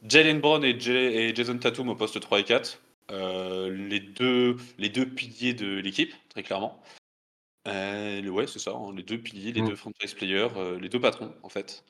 Jalen 0.02 0.40
Brown 0.40 0.64
et, 0.64 0.70
et 0.70 1.34
Jason 1.34 1.58
Tatum 1.58 1.90
au 1.90 1.94
poste 1.94 2.18
3 2.20 2.40
et 2.40 2.44
4. 2.44 2.80
Euh, 3.10 3.68
les, 3.70 4.00
deux, 4.00 4.56
les 4.78 4.88
deux 4.88 5.04
piliers 5.04 5.52
de 5.52 5.66
l'équipe, 5.78 6.14
très 6.30 6.42
clairement. 6.42 6.82
Euh, 7.68 8.22
le- 8.22 8.30
ouais, 8.30 8.46
c'est 8.46 8.58
ça, 8.58 8.70
hein, 8.70 8.94
les 8.96 9.02
deux 9.02 9.18
piliers, 9.18 9.52
les 9.52 9.60
Mm. 9.60 9.68
deux 9.68 9.76
franchise 9.76 10.14
players, 10.14 10.48
les 10.80 10.88
deux 10.88 11.00
patrons, 11.00 11.34
en 11.42 11.50
fait. 11.50 11.84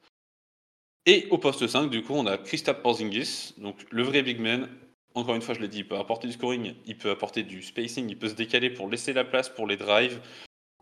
Et 1.07 1.29
au 1.31 1.39
poste 1.39 1.69
5, 1.69 1.89
du 1.89 2.03
coup, 2.03 2.15
on 2.15 2.27
a 2.27 2.37
Kristaps 2.37 2.83
Porzingis, 2.83 3.55
donc 3.59 3.77
le 3.93 4.03
vrai 4.03 4.23
big 4.25 4.41
man. 4.41 4.69
Encore 5.15 5.35
une 5.35 5.43
fois, 5.43 5.55
je 5.55 5.61
l'ai 5.61 5.69
dit, 5.69 5.79
il 5.79 5.89
peut 5.89 5.99
apporter 5.99 6.27
du 6.29 6.33
scoring, 6.33 6.75
il 6.87 6.97
peut 6.97 7.11
apporter 7.11 7.43
du 7.43 7.63
spacing, 7.63 8.09
il 8.09 8.19
peut 8.19 8.29
se 8.29 8.35
décaler 8.35 8.71
pour 8.71 8.89
laisser 8.89 9.13
la 9.13 9.25
place 9.25 9.49
pour 9.49 9.67
les 9.67 9.77
drives. 9.77 10.21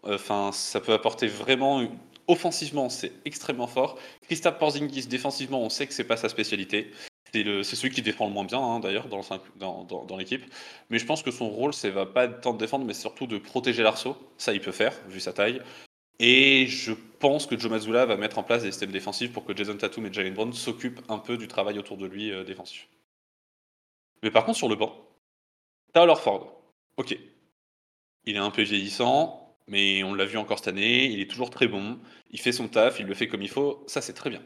Enfin, 0.02 0.50
ça 0.52 0.80
peut 0.80 0.92
apporter 0.92 1.26
vraiment 1.26 1.82
offensivement, 2.26 2.88
c'est 2.88 3.12
extrêmement 3.25 3.66
fort. 3.66 3.99
Kristaps 4.23 4.58
Porzingis, 4.58 5.06
défensivement, 5.06 5.62
on 5.62 5.70
sait 5.70 5.87
que 5.87 5.94
c'est 5.94 6.04
pas 6.04 6.16
sa 6.16 6.28
spécialité. 6.28 6.90
C'est 7.32 7.64
celui 7.64 7.90
qui 7.90 8.00
défend 8.00 8.26
le 8.26 8.32
moins 8.32 8.44
bien, 8.44 8.58
hein, 8.58 8.80
d'ailleurs, 8.80 9.06
dans 9.08 10.16
l'équipe. 10.16 10.44
Mais 10.88 10.99
je 10.99 11.04
pense 11.04 11.23
que 11.23 11.30
son 11.30 11.49
rôle, 11.49 11.75
c'est 11.75 11.90
va 11.90 12.06
pas 12.06 12.28
tant 12.28 12.54
de 12.54 12.58
défendre, 12.58 12.87
mais 12.87 12.94
surtout 12.94 13.26
de 13.26 13.38
protéger 13.38 13.82
l'arceau. 13.82 14.16
Ça, 14.38 14.52
il 14.54 14.61
peut 14.61 14.73
faire, 14.73 14.94
vu 15.08 15.20
sa 15.20 15.32
taille. 15.32 15.61
Et 16.20 16.66
je 16.66 16.92
pense 17.18 17.47
que 17.47 17.58
Joe 17.58 17.70
Mazzulla 17.70 18.06
va 18.06 18.16
mettre 18.16 18.38
en 18.38 18.42
place 18.42 18.62
des 18.62 18.70
systèmes 18.70 18.92
défensifs 18.92 19.32
pour 19.32 19.44
que 19.44 19.56
Jason 19.56 19.76
Tatum 19.76 20.06
et 20.06 20.12
Jalen 20.12 20.35
Brown 20.35 20.52
s'occupent 20.52 21.00
un 21.08 21.18
peu 21.18 21.37
du 21.37 21.49
travail 21.49 21.78
autour 21.78 21.97
de 21.97 22.06
lui, 22.06 22.30
heu, 22.30 22.44
défensif. 22.44 22.88
Mais 24.22 24.30
par 24.30 24.44
contre, 24.44 24.58
sur 24.58 24.68
le 24.68 24.76
banc, 24.76 24.94
tu 25.94 26.00
as 26.00 26.02
Al 26.04 26.10
Horford. 26.10 26.62
OK. 26.98 27.16
Il 28.26 28.37
est 28.37 28.38
un 28.38 28.52
peu 28.52 28.62
vieillissant, 28.62 29.56
mais 29.66 30.04
on 30.04 30.14
l'a 30.14 30.25
vu 30.25 30.38
encore 30.38 30.58
cette 30.60 30.68
année, 30.68 31.06
il 31.06 31.20
est 31.20 31.28
toujours 31.28 31.50
très 31.50 31.66
bon, 31.66 31.98
il 32.30 32.38
fait 32.40 32.52
son 32.52 32.68
taf, 32.68 33.00
il 33.00 33.06
le 33.06 33.14
fait 33.14 33.26
comme 33.26 33.42
il 33.42 33.48
faut, 33.50 33.82
ça 33.88 34.00
c'est 34.00 34.12
très 34.14 34.30
bien. 34.30 34.42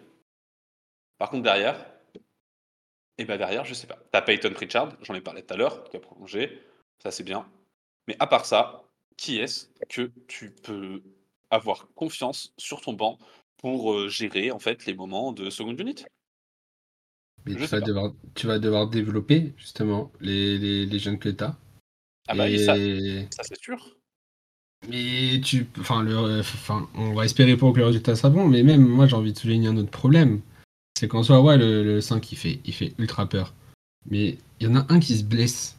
Par 1.18 1.30
contre 1.30 1.44
derrière, 1.44 1.86
et 3.18 3.24
bah 3.24 3.36
derrière, 3.38 3.64
je 3.64 3.74
sais 3.74 3.86
pas. 3.86 3.98
Tu 4.12 4.16
as 4.18 4.22
Peyton 4.22 4.52
Pritchard, 4.54 4.96
j'en 5.02 5.14
ai 5.14 5.20
parlé 5.20 5.42
tout 5.42 5.54
à 5.54 5.56
l'heure, 5.56 5.84
qui 5.84 5.96
a 5.96 6.00
prolongé, 6.00 6.60
ça 7.02 7.10
c'est 7.10 7.24
bien. 7.24 7.46
Mais 8.08 8.16
à 8.20 8.26
part 8.26 8.46
ça, 8.46 8.84
qui 9.16 9.38
est-ce 9.38 9.68
que 9.88 10.10
tu 10.28 10.50
peux 10.54 11.02
avoir 11.50 11.88
confiance 11.94 12.54
sur 12.58 12.80
ton 12.80 12.94
banc 12.94 13.18
pour, 13.58 13.92
heu, 13.94 14.08
gérer 14.08 14.50
en 14.52 14.58
fait 14.58 14.86
les 14.86 14.94
moments 14.94 15.32
de 15.32 15.50
seconde 15.50 15.78
unit? 15.80 16.04
Mais 17.46 17.54
tu 17.56 17.66
vas 17.66 17.80
devoir 17.80 18.12
tu 18.34 18.46
vas 18.46 18.58
devoir 18.58 18.88
développer 18.88 19.52
justement 19.56 20.12
les 20.20 20.58
les 20.58 20.86
les 20.86 20.98
jeunes 20.98 21.18
que 21.18 21.28
tu 21.28 21.42
as 21.44 21.56
Ah 22.28 22.34
bah 22.34 22.46
ça 22.58 22.74
c'est 22.76 23.60
sûr. 23.60 23.96
mais 24.88 25.40
tu 25.44 25.66
enfin 25.80 26.02
le 26.02 26.40
enfin, 26.40 26.88
on 26.94 27.14
va 27.14 27.24
espérer 27.24 27.56
pour 27.56 27.72
que 27.72 27.78
le 27.78 27.86
résultat 27.86 28.16
soit 28.16 28.30
bon, 28.30 28.48
mais 28.48 28.62
même 28.62 28.86
moi 28.86 29.06
j'ai 29.06 29.16
envie 29.16 29.32
de 29.32 29.38
souligner 29.38 29.68
un 29.68 29.76
autre 29.76 29.90
problème. 29.90 30.40
C'est 30.98 31.08
qu'en 31.08 31.22
soi, 31.22 31.40
ouais, 31.40 31.56
le, 31.56 31.82
le 31.82 32.00
5 32.00 32.30
il 32.32 32.36
fait, 32.36 32.60
il 32.64 32.72
fait 32.74 32.92
ultra 32.98 33.28
peur. 33.28 33.54
Mais 34.08 34.36
il 34.60 34.66
y 34.66 34.70
en 34.70 34.76
a 34.76 34.86
un 34.92 35.00
qui 35.00 35.16
se 35.16 35.24
blesse. 35.24 35.76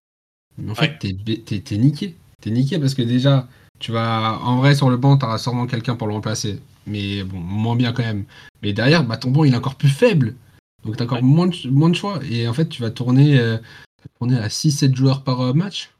Mais 0.58 0.72
en 0.72 0.76
fait, 0.76 0.98
Ouais. 1.04 1.14
t'es 1.62 1.78
niqué. 1.78 2.16
T'es 2.42 2.50
niqué 2.50 2.80
parce 2.80 2.94
que 2.94 3.04
déjà, 3.04 3.48
tu 3.80 3.92
vas. 3.92 4.40
En 4.44 4.58
vrai, 4.58 4.76
sur 4.76 4.90
le 4.90 4.98
banc, 4.98 5.18
t'auras 5.18 5.38
sûrement 5.38 5.68
quelqu'un 5.68 5.96
pour 5.96 6.08
le 6.08 6.14
remplacer. 6.14 6.60
Mais 6.88 7.24
bon, 7.24 7.40
moins 7.40 7.76
bien 7.76 7.94
quand 7.94 8.04
même. 8.04 8.26
Mais 8.64 8.74
derrière, 8.74 9.04
bah, 9.06 9.18
ton 9.18 9.32
banc, 9.32 9.44
il 9.46 9.54
est 9.54 9.58
encore 9.58 9.76
plus 9.76 9.88
faible. 9.90 10.36
Donc 10.84 10.98
t'as 10.98 11.06
encore 11.06 11.18
Ouais. 11.20 11.24
moins, 11.24 11.48
de, 11.48 11.70
moins 11.70 11.90
de 11.90 11.96
choix. 11.96 12.20
Et 12.30 12.48
en 12.48 12.54
fait, 12.54 12.68
tu 12.68 12.82
vas 12.82 12.92
tourner, 12.92 13.40
euh, 13.40 13.58
tu 14.02 14.10
tourner 14.18 14.38
à 14.38 14.50
6-7 14.50 14.96
joueurs 14.96 15.24
par 15.24 15.42
euh, 15.42 15.54
match. 15.54 15.92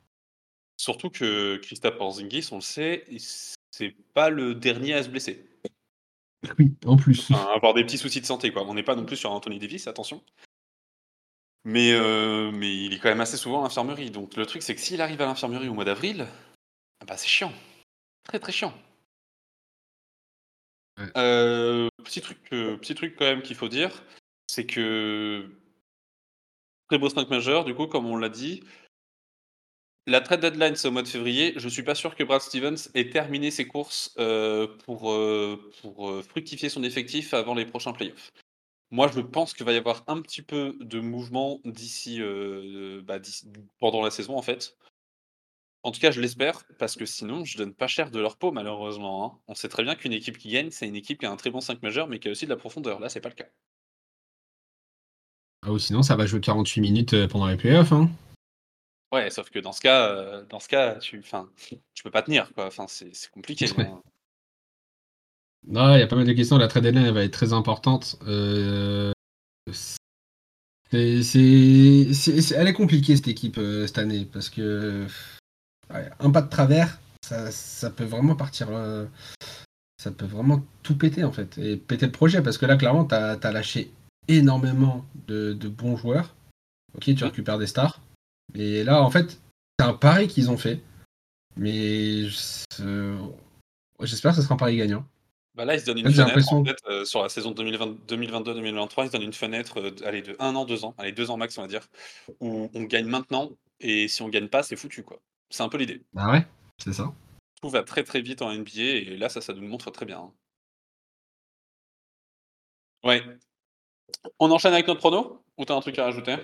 Surtout 0.78 1.10
que 1.10 1.58
Kristaps 1.58 1.98
Porzingis, 1.98 2.50
on 2.52 2.56
le 2.56 2.62
sait, 2.62 3.06
c'est 3.72 3.96
pas 4.14 4.30
le 4.30 4.56
dernier 4.56 4.94
à 4.94 5.04
se 5.04 5.10
blesser. 5.10 5.50
Oui, 6.60 6.74
en 6.86 6.98
plus. 6.98 7.32
Enfin, 7.32 7.48
avoir 7.56 7.74
des 7.74 7.86
petits 7.86 7.98
soucis 7.98 8.20
de 8.20 8.26
santé, 8.26 8.52
quoi. 8.52 8.66
On 8.68 8.74
n'est 8.74 8.84
pas 8.84 8.96
non 8.96 9.06
plus 9.06 9.16
sur 9.16 9.32
Anthony 9.32 9.60
Davis, 9.60 9.88
attention. 9.88 10.22
Mais, 11.64 11.94
heu, 11.94 12.52
mais 12.52 12.76
il 12.86 12.94
est 12.94 13.00
quand 13.00 13.08
même 13.08 13.22
assez 13.22 13.38
souvent 13.38 13.62
à 13.62 13.64
l'infirmerie. 13.64 14.12
Donc 14.12 14.36
le 14.36 14.46
truc, 14.46 14.62
c'est 14.62 14.76
que 14.76 14.82
s'il 14.82 15.02
arrive 15.02 15.22
à 15.22 15.26
l'infirmerie 15.26 15.70
au 15.70 15.74
mois 15.74 15.86
d'avril, 15.86 16.28
ah 17.00 17.06
bah, 17.06 17.16
c'est 17.16 17.30
chiant. 17.30 17.54
Très, 18.26 18.40
très 18.40 18.52
chiant. 18.52 18.74
Ouais. 20.98 21.10
Heu, 21.16 21.88
petit 22.04 22.20
truc, 22.20 22.38
heu, 22.52 22.78
petit 22.78 22.94
truc 22.94 23.16
quand 23.18 23.26
même 23.26 23.42
qu'il 23.42 23.56
faut 23.56 23.70
dire, 23.70 24.04
c'est 24.54 24.68
que 24.68 25.50
très 26.88 26.98
beau 27.00 27.10
5 27.10 27.30
majeur, 27.30 27.66
du 27.66 27.74
coup, 27.76 27.88
comme 27.88 28.06
on 28.06 28.16
l'a 28.18 28.30
dit. 28.30 28.62
La 30.06 30.20
trade 30.22 30.42
deadline, 30.42 30.76
c'est 30.76 30.88
au 30.90 30.92
mois 30.92 31.02
de 31.02 31.08
février. 31.08 31.54
Je 31.56 31.68
suis 31.70 31.84
pas 31.84 31.96
sûr 31.96 32.16
que 32.16 32.24
Brad 32.24 32.42
Stevens 32.42 32.90
ait 32.94 33.10
terminé 33.10 33.52
ses 33.52 33.66
courses, 33.66 34.14
heu, 34.20 34.78
pour, 34.86 35.00
pour, 35.82 36.10
heu, 36.10 36.22
fructifier 36.22 36.70
son 36.70 36.84
effectif 36.84 37.34
avant 37.34 37.54
les 37.56 37.66
prochains 37.66 37.94
playoffs. 37.94 38.32
Moi, 38.92 39.10
je 39.14 39.22
pense 39.22 39.54
qu'il 39.54 39.66
va 39.66 39.74
y 39.74 39.78
avoir 39.78 40.04
un 40.08 40.22
petit 40.22 40.42
peu 40.44 40.76
de 40.82 41.00
mouvement 41.00 41.62
bah, 41.66 41.72
d'ici 41.72 42.22
pendant 43.80 44.02
la 44.04 44.12
saison, 44.12 44.38
en 44.38 44.42
fait. 44.42 44.78
En 45.84 45.92
tout 45.92 46.02
cas, 46.02 46.12
je 46.12 46.20
l'espère, 46.20 46.66
parce 46.78 46.96
que 46.98 47.06
sinon, 47.06 47.46
je 47.46 47.58
donne 47.58 47.74
pas 47.74 47.88
cher 47.88 48.12
de 48.12 48.20
leur 48.20 48.36
peau, 48.38 48.52
malheureusement, 48.52 49.26
hein. 49.26 49.40
On 49.48 49.56
sait 49.56 49.70
très 49.70 49.84
bien 49.84 49.96
qu'une 49.96 50.12
équipe 50.12 50.38
qui 50.38 50.50
gagne, 50.50 50.72
c'est 50.72 50.88
une 50.88 50.96
équipe 50.98 51.20
qui 51.20 51.26
a 51.26 51.32
un 51.32 51.38
très 51.38 51.52
bon 51.52 51.62
5 51.62 51.82
majeur, 51.82 52.08
mais 52.10 52.20
qui 52.20 52.28
a 52.28 52.32
aussi 52.32 52.44
de 52.46 52.50
la 52.50 52.58
profondeur. 52.58 53.00
Là, 53.00 53.08
c'est 53.10 53.22
pas 53.22 53.30
le 53.30 53.36
cas. 53.36 53.48
Ah, 55.66 55.72
ou 55.72 55.80
sinon, 55.80 56.04
ça 56.04 56.16
va 56.16 56.26
jouer 56.26 56.42
48 56.42 56.82
minutes 56.82 57.14
euh, 57.14 57.28
pendant 57.28 57.48
les 57.48 57.56
playoffs. 57.58 57.94
Hein. 57.94 58.10
Ouais, 59.14 59.30
sauf 59.30 59.50
que 59.50 59.60
dans 59.60 59.72
ce 59.72 59.82
cas, 59.82 60.10
heu, 60.12 60.46
dans 60.50 60.60
ce 60.60 60.68
cas, 60.68 60.96
tu 60.96 61.20
enfin, 61.20 61.48
tu 61.94 62.04
peux 62.04 62.12
pas 62.12 62.22
tenir, 62.24 62.52
quoi. 62.54 62.66
Enfin, 62.68 62.86
c'est 62.88 63.12
compliqué, 63.32 63.72
Ouais. 63.78 63.86
hein. 63.86 64.02
Non, 65.66 65.96
il 65.96 66.00
y 66.00 66.04
a 66.04 66.08
pas 66.08 66.18
mal 66.18 66.26
de 66.28 66.34
questions. 66.34 66.58
La 66.58 66.68
trade 66.68 66.84
deadline 66.84 67.10
va 67.12 67.24
être 67.24 67.32
très 67.32 67.54
importante. 67.54 68.18
Euh, 68.28 69.14
c'est, 69.72 69.96
elle 70.92 72.68
est 72.68 72.74
compliquée 72.74 73.16
cette 73.16 73.30
équipe 73.30 73.58
euh, 73.58 73.88
cette 73.88 73.98
année 73.98 74.26
parce 74.26 74.50
que 74.50 75.08
ouais, 75.94 76.10
un 76.20 76.32
pas 76.32 76.42
de 76.42 76.50
travers, 76.50 77.00
ça, 77.26 77.50
ça 77.52 77.90
peut 77.90 78.04
vraiment 78.04 78.36
partir. 78.36 78.68
euh, 78.72 79.06
ça 79.98 80.12
peut 80.12 80.26
vraiment 80.26 80.62
tout 80.84 80.98
péter 80.98 81.24
en 81.24 81.32
fait 81.32 81.58
et 81.58 81.78
péter 81.78 82.08
le 82.08 82.12
projet 82.12 82.42
parce 82.42 82.58
que 82.58 82.66
là 82.66 82.76
clairement 82.76 83.06
t'as 83.06 83.38
as 83.42 83.52
lâché 83.54 83.90
énormément 84.28 85.06
de, 85.28 85.54
de 85.54 85.68
bons 85.68 85.96
joueurs. 85.98 86.36
Ok, 86.96 87.04
tu 87.06 87.12
Mhm. 87.14 87.24
récupères 87.24 87.58
des 87.58 87.68
stars. 87.68 88.00
Et 88.56 88.84
là 88.84 89.02
en 89.02 89.10
fait 89.12 89.40
c'est 89.80 89.86
un 89.88 89.94
pari 89.94 90.28
qu'ils 90.28 90.52
ont 90.52 90.58
fait, 90.58 90.82
mais 91.56 92.26
je- 92.30 92.64
j'espère 94.02 94.32
que 94.32 94.38
ce 94.38 94.44
sera 94.44 94.54
un 94.56 94.58
pari 94.58 94.78
gagnant. 94.78 95.06
Bah, 95.56 95.66
là, 95.66 95.76
ils 95.76 95.82
se 95.82 95.86
donnent 95.86 96.00
une 96.00 96.06
fenêtre, 96.06 96.28
l'impression- 96.28 96.62
en 96.62 96.66
fait, 96.66 96.78
heu, 96.90 97.06
sur 97.06 97.22
la 97.22 97.30
saison 97.30 97.52
2020 97.52 97.96
2022-2023, 98.08 99.04
ils 99.04 99.08
se 99.08 99.12
donnent 99.14 99.22
une 99.22 99.34
fenêtre, 99.34 99.94
allez, 100.04 100.24
de 100.24 100.36
1 100.40 100.56
an, 100.56 100.66
2 100.66 100.84
ans, 100.84 100.96
allez 100.98 101.12
2 101.12 101.30
ans 101.30 101.38
max, 101.38 101.56
on 101.60 101.62
va 101.62 101.68
dire, 101.68 101.88
où 102.40 102.72
on 102.74 102.84
gagne 102.84 103.06
maintenant 103.06 103.52
et 103.80 104.08
si 104.08 104.22
on 104.24 104.30
gagne 104.30 104.48
pas, 104.48 104.64
c'est 104.64 104.76
foutu, 104.76 105.04
quoi. 105.04 105.20
C'est 105.52 105.62
un 105.62 105.70
peu 105.70 105.78
l'idée. 105.78 106.02
Ah 106.16 106.32
ouais, 106.32 106.48
c'est 106.84 106.94
ça. 106.94 107.14
Tout 107.62 107.70
va 107.70 107.84
très, 107.84 108.04
très 108.04 108.22
vite 108.22 108.42
en 108.42 108.52
NBA 108.52 108.82
et 108.82 109.18
là, 109.18 109.30
ça, 109.30 109.42
ça 109.42 109.54
nous 109.54 109.62
le 109.62 109.68
montre 109.68 109.92
très 109.92 110.06
bien, 110.08 110.20
hein. 110.20 110.34
Ouais. 113.04 113.22
On 114.40 114.52
enchaîne 114.52 114.74
avec 114.74 114.88
notre 114.88 115.00
prono? 115.00 115.44
Ou 115.58 115.66
tu 115.66 115.72
as 115.72 115.76
un 115.76 115.82
truc 115.82 116.00
à 116.00 116.06
rajouter? 116.06 116.38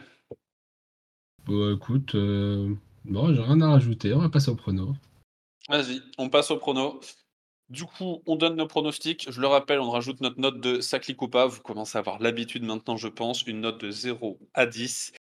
Bon, 1.45 1.75
écoute, 1.75 2.15
euh, 2.15 2.73
bon, 3.05 3.33
j'ai 3.33 3.41
rien 3.41 3.61
à 3.61 3.69
rajouter. 3.69 4.13
On 4.13 4.19
va 4.19 4.29
passer 4.29 4.51
au 4.51 4.55
prono. 4.55 4.93
Vas-y, 5.67 6.01
on 6.17 6.29
passe 6.29 6.51
au 6.51 6.57
prono. 6.57 6.99
Du 7.69 7.85
coup, 7.85 8.23
on 8.25 8.35
donne 8.35 8.55
nos 8.55 8.67
pronostics. 8.67 9.31
Je 9.31 9.39
le 9.39 9.47
rappelle, 9.47 9.79
on 9.79 9.91
rajoute 9.91 10.21
notre 10.21 10.39
note 10.39 10.59
de 10.59 10.81
ça 10.81 10.99
clique 10.99 11.21
ou 11.21 11.27
pas. 11.27 11.45
Vous 11.45 11.61
commencez 11.61 11.97
à 11.97 11.99
avoir 11.99 12.19
l'habitude 12.19 12.63
maintenant, 12.63 12.97
je 12.97 13.07
pense. 13.07 13.43
Une 13.43 13.61
note 13.61 13.79
de 13.79 13.91
0 13.91 14.39
à 14.55 14.65
10. 14.65 15.13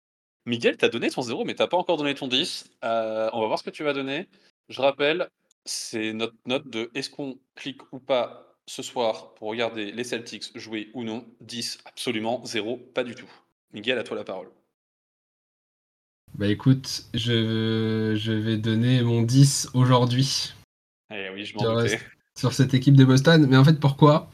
Miguel, 0.47 0.77
tu 0.77 0.85
as 0.85 0.89
donné 0.89 1.11
ton 1.11 1.23
0, 1.23 1.45
mais 1.45 1.55
tu 1.57 1.67
pas 1.67 1.77
encore 1.77 1.97
donné 1.97 2.15
ton 2.15 2.29
10. 2.29 2.71
Heu, 2.85 3.31
on 3.33 3.41
va 3.41 3.47
voir 3.49 3.59
ce 3.59 3.65
que 3.65 3.71
tu 3.71 3.83
vas 3.83 3.93
donner. 3.93 4.29
Je 4.69 4.81
rappelle, 4.81 5.29
c'est 5.65 6.13
notre 6.13 6.37
note 6.47 6.69
de 6.69 6.91
est-ce 6.95 7.11
qu'on 7.11 7.39
clique 7.57 7.93
ou 7.93 7.99
pas 7.99 8.46
ce 8.69 8.83
soir 8.83 9.35
pour 9.35 9.49
regarder 9.49 9.93
les 9.93 10.05
Celtics 10.05 10.51
jouer 10.59 10.91
ou 10.95 11.05
non? 11.05 11.25
10 11.41 11.79
absolument, 11.85 12.45
0 12.45 12.77
pas 12.95 13.05
du 13.05 13.15
tout. 13.15 13.31
Miguel, 13.73 13.99
à 13.99 14.03
toi 14.05 14.17
la 14.17 14.25
parole. 14.25 14.49
Bah 16.35 16.49
écoute, 16.49 17.05
je, 17.15 18.15
je 18.17 18.33
vais 18.33 18.57
donner 18.59 19.03
mon 19.03 19.23
10 19.23 19.71
aujourd'hui 19.75 20.55
Eh 21.15 21.31
oui, 21.33 21.45
je 21.45 21.55
m'en 21.55 21.61
sur, 21.61 21.81
doutais. 21.81 22.01
sur 22.39 22.53
cette 22.53 22.75
équipe 22.75 22.97
de 22.97 23.05
Boston. 23.05 23.47
Mais 23.49 23.57
en 23.57 23.65
fait, 23.65 23.81
pourquoi? 23.81 24.31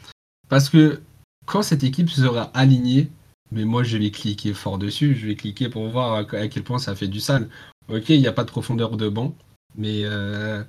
Parce 0.49 0.69
que 0.69 1.01
quand 1.47 1.63
cette 1.63 1.85
équipe 1.85 2.11
sera 2.11 2.45
alignée, 2.55 3.09
mais 3.51 3.65
moi 3.65 3.83
je 3.85 3.99
vais 3.99 4.11
cliquer 4.11 4.55
fort 4.55 4.79
dessus, 4.79 5.15
je 5.15 5.27
vais 5.27 5.37
cliquer 5.37 5.69
pour 5.69 5.89
voir 5.89 6.15
à, 6.15 6.19
à 6.37 6.49
quel 6.49 6.65
point 6.65 6.79
ça 6.79 6.97
fait 6.97 7.09
du 7.09 7.21
sale. 7.21 7.49
Ok, 7.89 8.09
il 8.09 8.21
n'y 8.21 8.27
a 8.27 8.33
pas 8.33 8.45
de 8.45 8.51
profondeur 8.51 8.97
de 8.97 9.09
banc, 9.09 9.35
mais 9.77 10.03
euh, 10.05 10.65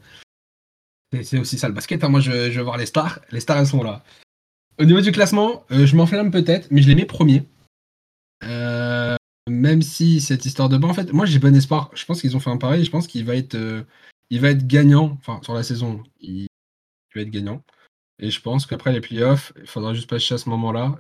c'est- 1.22 1.40
aussi 1.40 1.58
ça 1.58 1.68
le 1.68 1.74
basket. 1.74 2.04
hein. 2.04 2.10
Moi 2.10 2.20
je, 2.20 2.50
je 2.52 2.58
veux 2.58 2.64
voir 2.64 2.78
les 2.78 2.86
stars, 2.86 3.20
les 3.32 3.40
stars 3.40 3.58
elles 3.58 3.68
sont 3.68 3.84
là. 3.84 4.04
Au 4.80 4.86
niveau 4.86 5.02
du 5.02 5.12
classement, 5.12 5.66
euh, 5.72 5.86
je 5.86 5.96
m'enflamme 5.96 6.32
peut-être, 6.32 6.70
mais 6.72 6.82
je 6.82 6.88
les 6.88 6.96
mets 6.96 7.06
premiers. 7.06 7.44
Euh, 8.44 9.16
même 9.48 9.82
si 9.82 10.20
cette 10.20 10.46
histoire 10.46 10.70
de 10.70 10.78
banc, 10.78 10.90
en 10.90 10.94
fait, 10.94 11.14
moi 11.14 11.26
j'ai 11.26 11.40
bon 11.40 11.56
espoir. 11.56 11.92
Je 11.94 12.06
pense 12.06 12.22
qu'ils 12.22 12.36
ont 12.36 12.40
fait 12.40 12.50
un 12.50 12.58
pari. 12.58 12.84
Je 12.84 12.90
pense 12.90 13.08
qu'il 13.08 13.26
va 13.26 13.36
être, 13.36 13.56
euh, 13.56 13.84
il 14.30 14.42
va 14.42 14.50
être 14.50 14.66
gagnant. 14.66 15.18
Enfin, 15.20 15.40
sur 15.44 15.54
la 15.54 15.64
saison, 15.64 16.04
il, 16.20 16.48
va 17.16 17.22
être 17.22 17.30
gagnant. 17.30 17.64
Et 18.20 18.32
je 18.32 18.42
pense 18.42 18.66
qu'après 18.66 18.92
les 18.94 19.02
playoffs, 19.02 19.54
il 19.58 19.68
faudra 19.68 19.94
juste 19.94 20.10
passer 20.10 20.34
à 20.34 20.38
ce 20.38 20.50
moment-là. 20.50 20.98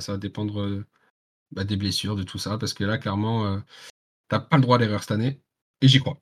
Ça 0.00 0.12
va 0.12 0.18
dépendre 0.18 0.60
euh, 0.60 0.84
bah, 1.52 1.64
des 1.64 1.76
blessures, 1.76 2.16
de 2.16 2.22
tout 2.24 2.38
ça, 2.38 2.58
parce 2.58 2.74
que 2.74 2.84
là, 2.84 2.98
clairement, 2.98 3.62
t'as 4.28 4.40
pas 4.40 4.56
le 4.56 4.62
droit 4.62 4.76
à 4.78 4.80
l'erreur 4.80 5.02
cette 5.02 5.12
année. 5.12 5.40
Et 5.80 5.88
j'y 5.88 6.00
crois. 6.00 6.20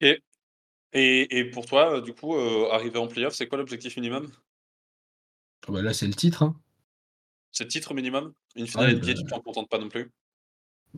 Et 0.00 0.22
et 0.96 1.38
et 1.38 1.44
pour 1.50 1.66
toi, 1.66 1.96
heu, 1.98 2.02
du 2.02 2.12
coup, 2.14 2.34
heu, 2.36 2.70
arriver 2.72 2.98
en 2.98 3.08
playoff, 3.08 3.34
c'est 3.34 3.46
quoi 3.48 3.58
l'objectif 3.58 3.96
minimum? 3.96 4.30
Ah 5.68 5.72
bah 5.72 5.82
là, 5.82 5.92
c'est 5.92 6.06
le 6.06 6.14
titre. 6.14 6.42
Hein. 6.42 6.58
C'est 7.50 7.64
le 7.64 7.70
titre 7.70 7.92
minimum? 7.92 8.34
Une 8.54 8.68
finale 8.68 8.90
NBA, 8.90 9.06
bah, 9.06 9.14
tu 9.14 9.24
t'en 9.24 9.40
contentes 9.40 9.68
pas 9.68 9.78
non 9.78 9.88
plus? 9.88 10.12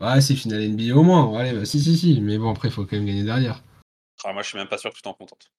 ouais, 0.01 0.21
c'est 0.23 0.35
finale 0.35 0.63
NBA 0.63 0.97
au 0.97 1.03
moins. 1.03 1.39
Allez, 1.39 1.53
bah, 1.53 1.65
si, 1.67 1.81
si, 1.81 1.97
si. 1.99 2.21
Mais 2.21 2.39
bon, 2.39 2.51
après, 2.51 2.69
il 2.69 2.71
faut 2.73 2.85
quand 2.87 2.97
même 2.97 3.07
gagner 3.07 3.25
derrière. 3.25 3.63
Ah, 4.25 4.33
moi, 4.33 4.43
je 4.43 4.49
suis 4.49 4.59
même 4.59 4.69
pas 4.69 4.79
sûr 4.79 4.91
que 4.91 4.97
tu 4.97 5.03
t'en 5.03 5.15
contentes. 5.15 5.51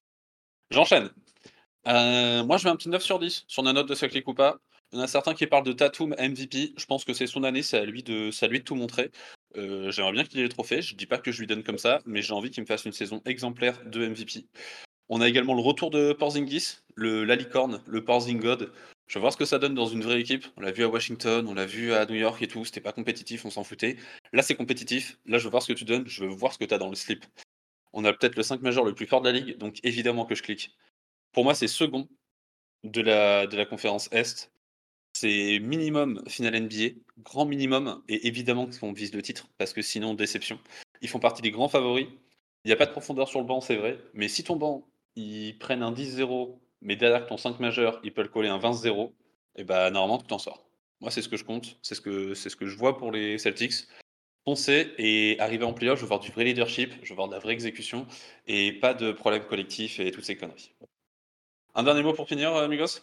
J'enchaîne. 0.71 1.11
Euh, 1.87 2.43
moi, 2.45 2.57
je 2.57 2.65
mets 2.65 2.71
un 2.71 2.77
petit 2.77 2.89
9 2.89 3.03
sur 3.03 3.19
10 3.19 3.45
sur 3.47 3.63
la 3.63 3.73
note 3.73 3.89
de 3.89 3.95
ça 3.95 4.09
clique 4.09 4.27
ou 4.27 4.33
pas. 4.35 4.59
Il 4.93 4.97
y 4.99 5.01
en 5.01 5.05
a 5.05 5.07
certains 5.07 5.35
qui 5.35 5.47
parlent 5.47 5.65
de 5.65 5.73
Tatum 5.73 6.15
MVP. 6.17 6.73
Je 6.77 6.85
pense 6.85 7.05
que 7.05 7.13
c'est 7.13 7.27
son 7.27 7.43
année, 7.43 7.63
c'est 7.63 7.79
à 7.79 7.85
lui 7.85 8.03
de, 8.03 8.31
c'est 8.31 8.45
à 8.45 8.49
lui 8.49 8.59
de 8.59 8.65
tout 8.65 8.75
montrer. 8.75 9.11
Euh, 9.57 9.91
J'aimerais 9.91 10.13
bien 10.13 10.23
qu'il 10.23 10.39
ait 10.39 10.43
les 10.43 10.49
trophées. 10.49 10.81
Je 10.81 10.95
dis 10.95 11.05
pas 11.05 11.17
que 11.17 11.31
je 11.31 11.39
lui 11.39 11.47
donne 11.47 11.63
comme 11.63 11.77
ça, 11.77 12.01
mais 12.05 12.21
j'ai 12.21 12.33
envie 12.33 12.51
qu'il 12.51 12.61
me 12.63 12.67
fasse 12.67 12.85
une 12.85 12.91
saison 12.91 13.21
exemplaire 13.25 13.83
de 13.85 14.07
MVP. 14.07 14.45
On 15.09 15.21
a 15.21 15.27
également 15.27 15.55
le 15.55 15.61
retour 15.61 15.89
de 15.89 16.13
Porzingis, 16.13 16.77
le 16.95 17.23
la 17.23 17.35
licorne, 17.35 17.81
le 17.87 18.03
Porzingod. 18.05 18.71
Je 19.07 19.15
vais 19.15 19.21
voir 19.21 19.33
ce 19.33 19.37
que 19.37 19.45
ça 19.45 19.57
donne 19.57 19.73
dans 19.73 19.87
une 19.87 20.03
vraie 20.03 20.21
équipe. 20.21 20.45
On 20.55 20.61
l'a 20.61 20.71
vu 20.71 20.83
à 20.83 20.87
Washington, 20.87 21.47
on 21.47 21.55
l'a 21.55 21.65
vu 21.65 21.93
à 21.93 22.05
New 22.05 22.15
York 22.15 22.39
et 22.43 22.47
tout. 22.47 22.63
C'était 22.63 22.79
pas 22.79 22.93
compétitif, 22.93 23.43
on 23.43 23.49
s'en 23.49 23.63
foutait. 23.63 23.97
Là, 24.33 24.43
c'est 24.43 24.53
compétitif. 24.53 25.17
Là, 25.25 25.39
je 25.39 25.45
veux 25.45 25.49
voir 25.49 25.63
ce 25.63 25.73
que 25.73 25.77
tu 25.77 25.83
donnes. 25.83 26.07
Je 26.07 26.23
veux 26.23 26.29
voir 26.29 26.53
ce 26.53 26.59
que 26.59 26.65
tu 26.65 26.73
as 26.75 26.77
dans 26.77 26.89
le 26.89 26.95
slip. 26.95 27.25
On 27.91 28.05
a 28.05 28.13
peut-être 28.13 28.35
le 28.35 28.43
5 28.43 28.61
majeur 28.61 28.83
le 28.83 28.93
plus 28.93 29.07
fort 29.07 29.21
de 29.21 29.29
la 29.29 29.39
ligue, 29.39 29.57
donc 29.57 29.79
évidemment 29.83 30.25
que 30.25 30.35
je 30.35 30.43
clique. 30.43 30.77
Pour 31.31 31.43
moi, 31.43 31.55
c'est 31.55 31.67
second 31.67 32.07
de 32.83 33.01
la, 33.01 33.47
de 33.47 33.57
la 33.57 33.65
conférence 33.65 34.09
Est. 34.11 34.51
C'est 35.13 35.59
minimum 35.59 36.23
finale 36.27 36.55
NBA, 36.55 36.95
grand 37.19 37.45
minimum, 37.45 38.01
et 38.07 38.27
évidemment 38.27 38.69
qu'on 38.79 38.93
vise 38.93 39.13
le 39.13 39.21
titre, 39.21 39.47
parce 39.57 39.73
que 39.73 39.81
sinon, 39.81 40.13
déception. 40.13 40.59
Ils 41.01 41.09
font 41.09 41.19
partie 41.19 41.41
des 41.41 41.51
grands 41.51 41.67
favoris. 41.67 42.07
Il 42.63 42.67
n'y 42.67 42.73
a 42.73 42.75
pas 42.75 42.85
de 42.85 42.91
profondeur 42.91 43.27
sur 43.27 43.39
le 43.39 43.45
banc, 43.45 43.61
c'est 43.61 43.75
vrai, 43.75 43.99
mais 44.13 44.27
si 44.27 44.43
ton 44.43 44.55
banc, 44.55 44.87
ils 45.15 45.57
prennent 45.57 45.83
un 45.83 45.91
10-0, 45.91 46.59
mais 46.81 46.95
derrière 46.95 47.25
ton 47.25 47.37
5 47.37 47.59
majeur, 47.59 47.99
ils 48.03 48.13
peuvent 48.13 48.29
coller 48.29 48.49
un 48.49 48.59
20-0, 48.59 49.13
et 49.55 49.63
bah 49.63 49.89
normalement, 49.91 50.17
tu 50.19 50.27
t'en 50.27 50.39
sors. 50.39 50.69
Moi, 51.01 51.11
c'est 51.11 51.21
ce 51.21 51.29
que 51.29 51.37
je 51.37 51.43
compte, 51.43 51.79
c'est 51.81 51.95
ce 51.95 52.01
que, 52.01 52.33
que 52.33 52.65
je 52.65 52.77
vois 52.77 52.97
pour 52.97 53.11
les 53.11 53.37
Celtics. 53.37 53.87
Foncer 54.45 54.93
et 54.97 55.39
arriver 55.39 55.65
en 55.65 55.73
playoff, 55.73 55.97
je 55.97 56.03
veux 56.03 56.07
voir 56.07 56.19
du 56.19 56.31
vrai 56.31 56.43
leadership, 56.43 56.93
je 57.03 57.09
veux 57.09 57.15
voir 57.15 57.27
de 57.27 57.33
la 57.33 57.39
vraie 57.39 57.53
exécution, 57.53 58.07
et 58.47 58.73
pas 58.73 58.93
de 58.93 59.11
problème 59.11 59.45
collectif 59.45 59.99
et 59.99 60.11
toutes 60.11 60.23
ces 60.25 60.37
conneries. 60.37 60.73
Un 61.75 61.83
dernier 61.83 62.03
mot 62.03 62.13
pour 62.13 62.27
finir, 62.27 62.55
euh, 62.55 62.67
Migos? 62.67 62.99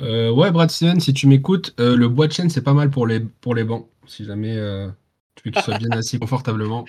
Euh, 0.00 0.30
ouais, 0.30 0.50
Brad 0.50 0.70
Steven, 0.70 1.00
si 1.00 1.12
tu 1.12 1.26
m'écoutes, 1.26 1.74
euh, 1.80 1.96
le 1.96 2.08
bois 2.08 2.26
de 2.28 2.32
chaîne, 2.32 2.50
c'est 2.50 2.62
pas 2.62 2.74
mal 2.74 2.90
pour 2.90 3.06
les, 3.06 3.20
pour 3.20 3.54
les 3.54 3.64
bancs. 3.64 3.88
Si 4.06 4.24
jamais 4.24 4.56
euh, 4.56 4.88
tu 5.34 5.42
veux 5.44 5.50
qu'ils 5.50 5.62
soient 5.62 5.78
bien 5.78 5.90
assis 5.90 6.18
confortablement. 6.20 6.84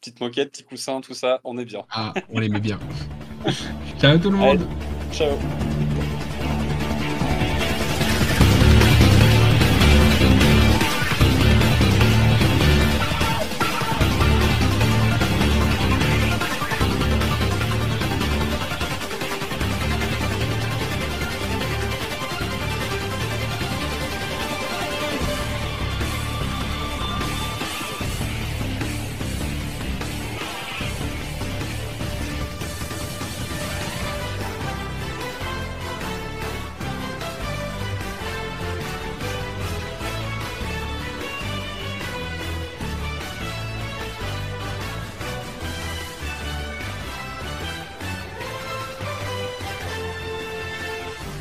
Petite 0.00 0.20
moquette, 0.20 0.52
petit 0.52 0.64
coussin, 0.64 1.00
tout 1.00 1.14
ça, 1.14 1.40
on 1.44 1.58
est 1.58 1.64
bien. 1.64 1.82
Ah, 1.90 2.12
on 2.28 2.40
les 2.40 2.48
met 2.48 2.60
bien. 2.60 2.78
Ciao 4.00 4.18
tout 4.18 4.30
le 4.30 4.36
monde. 4.36 4.60
Allez, 4.60 5.16
ciao 5.16 5.36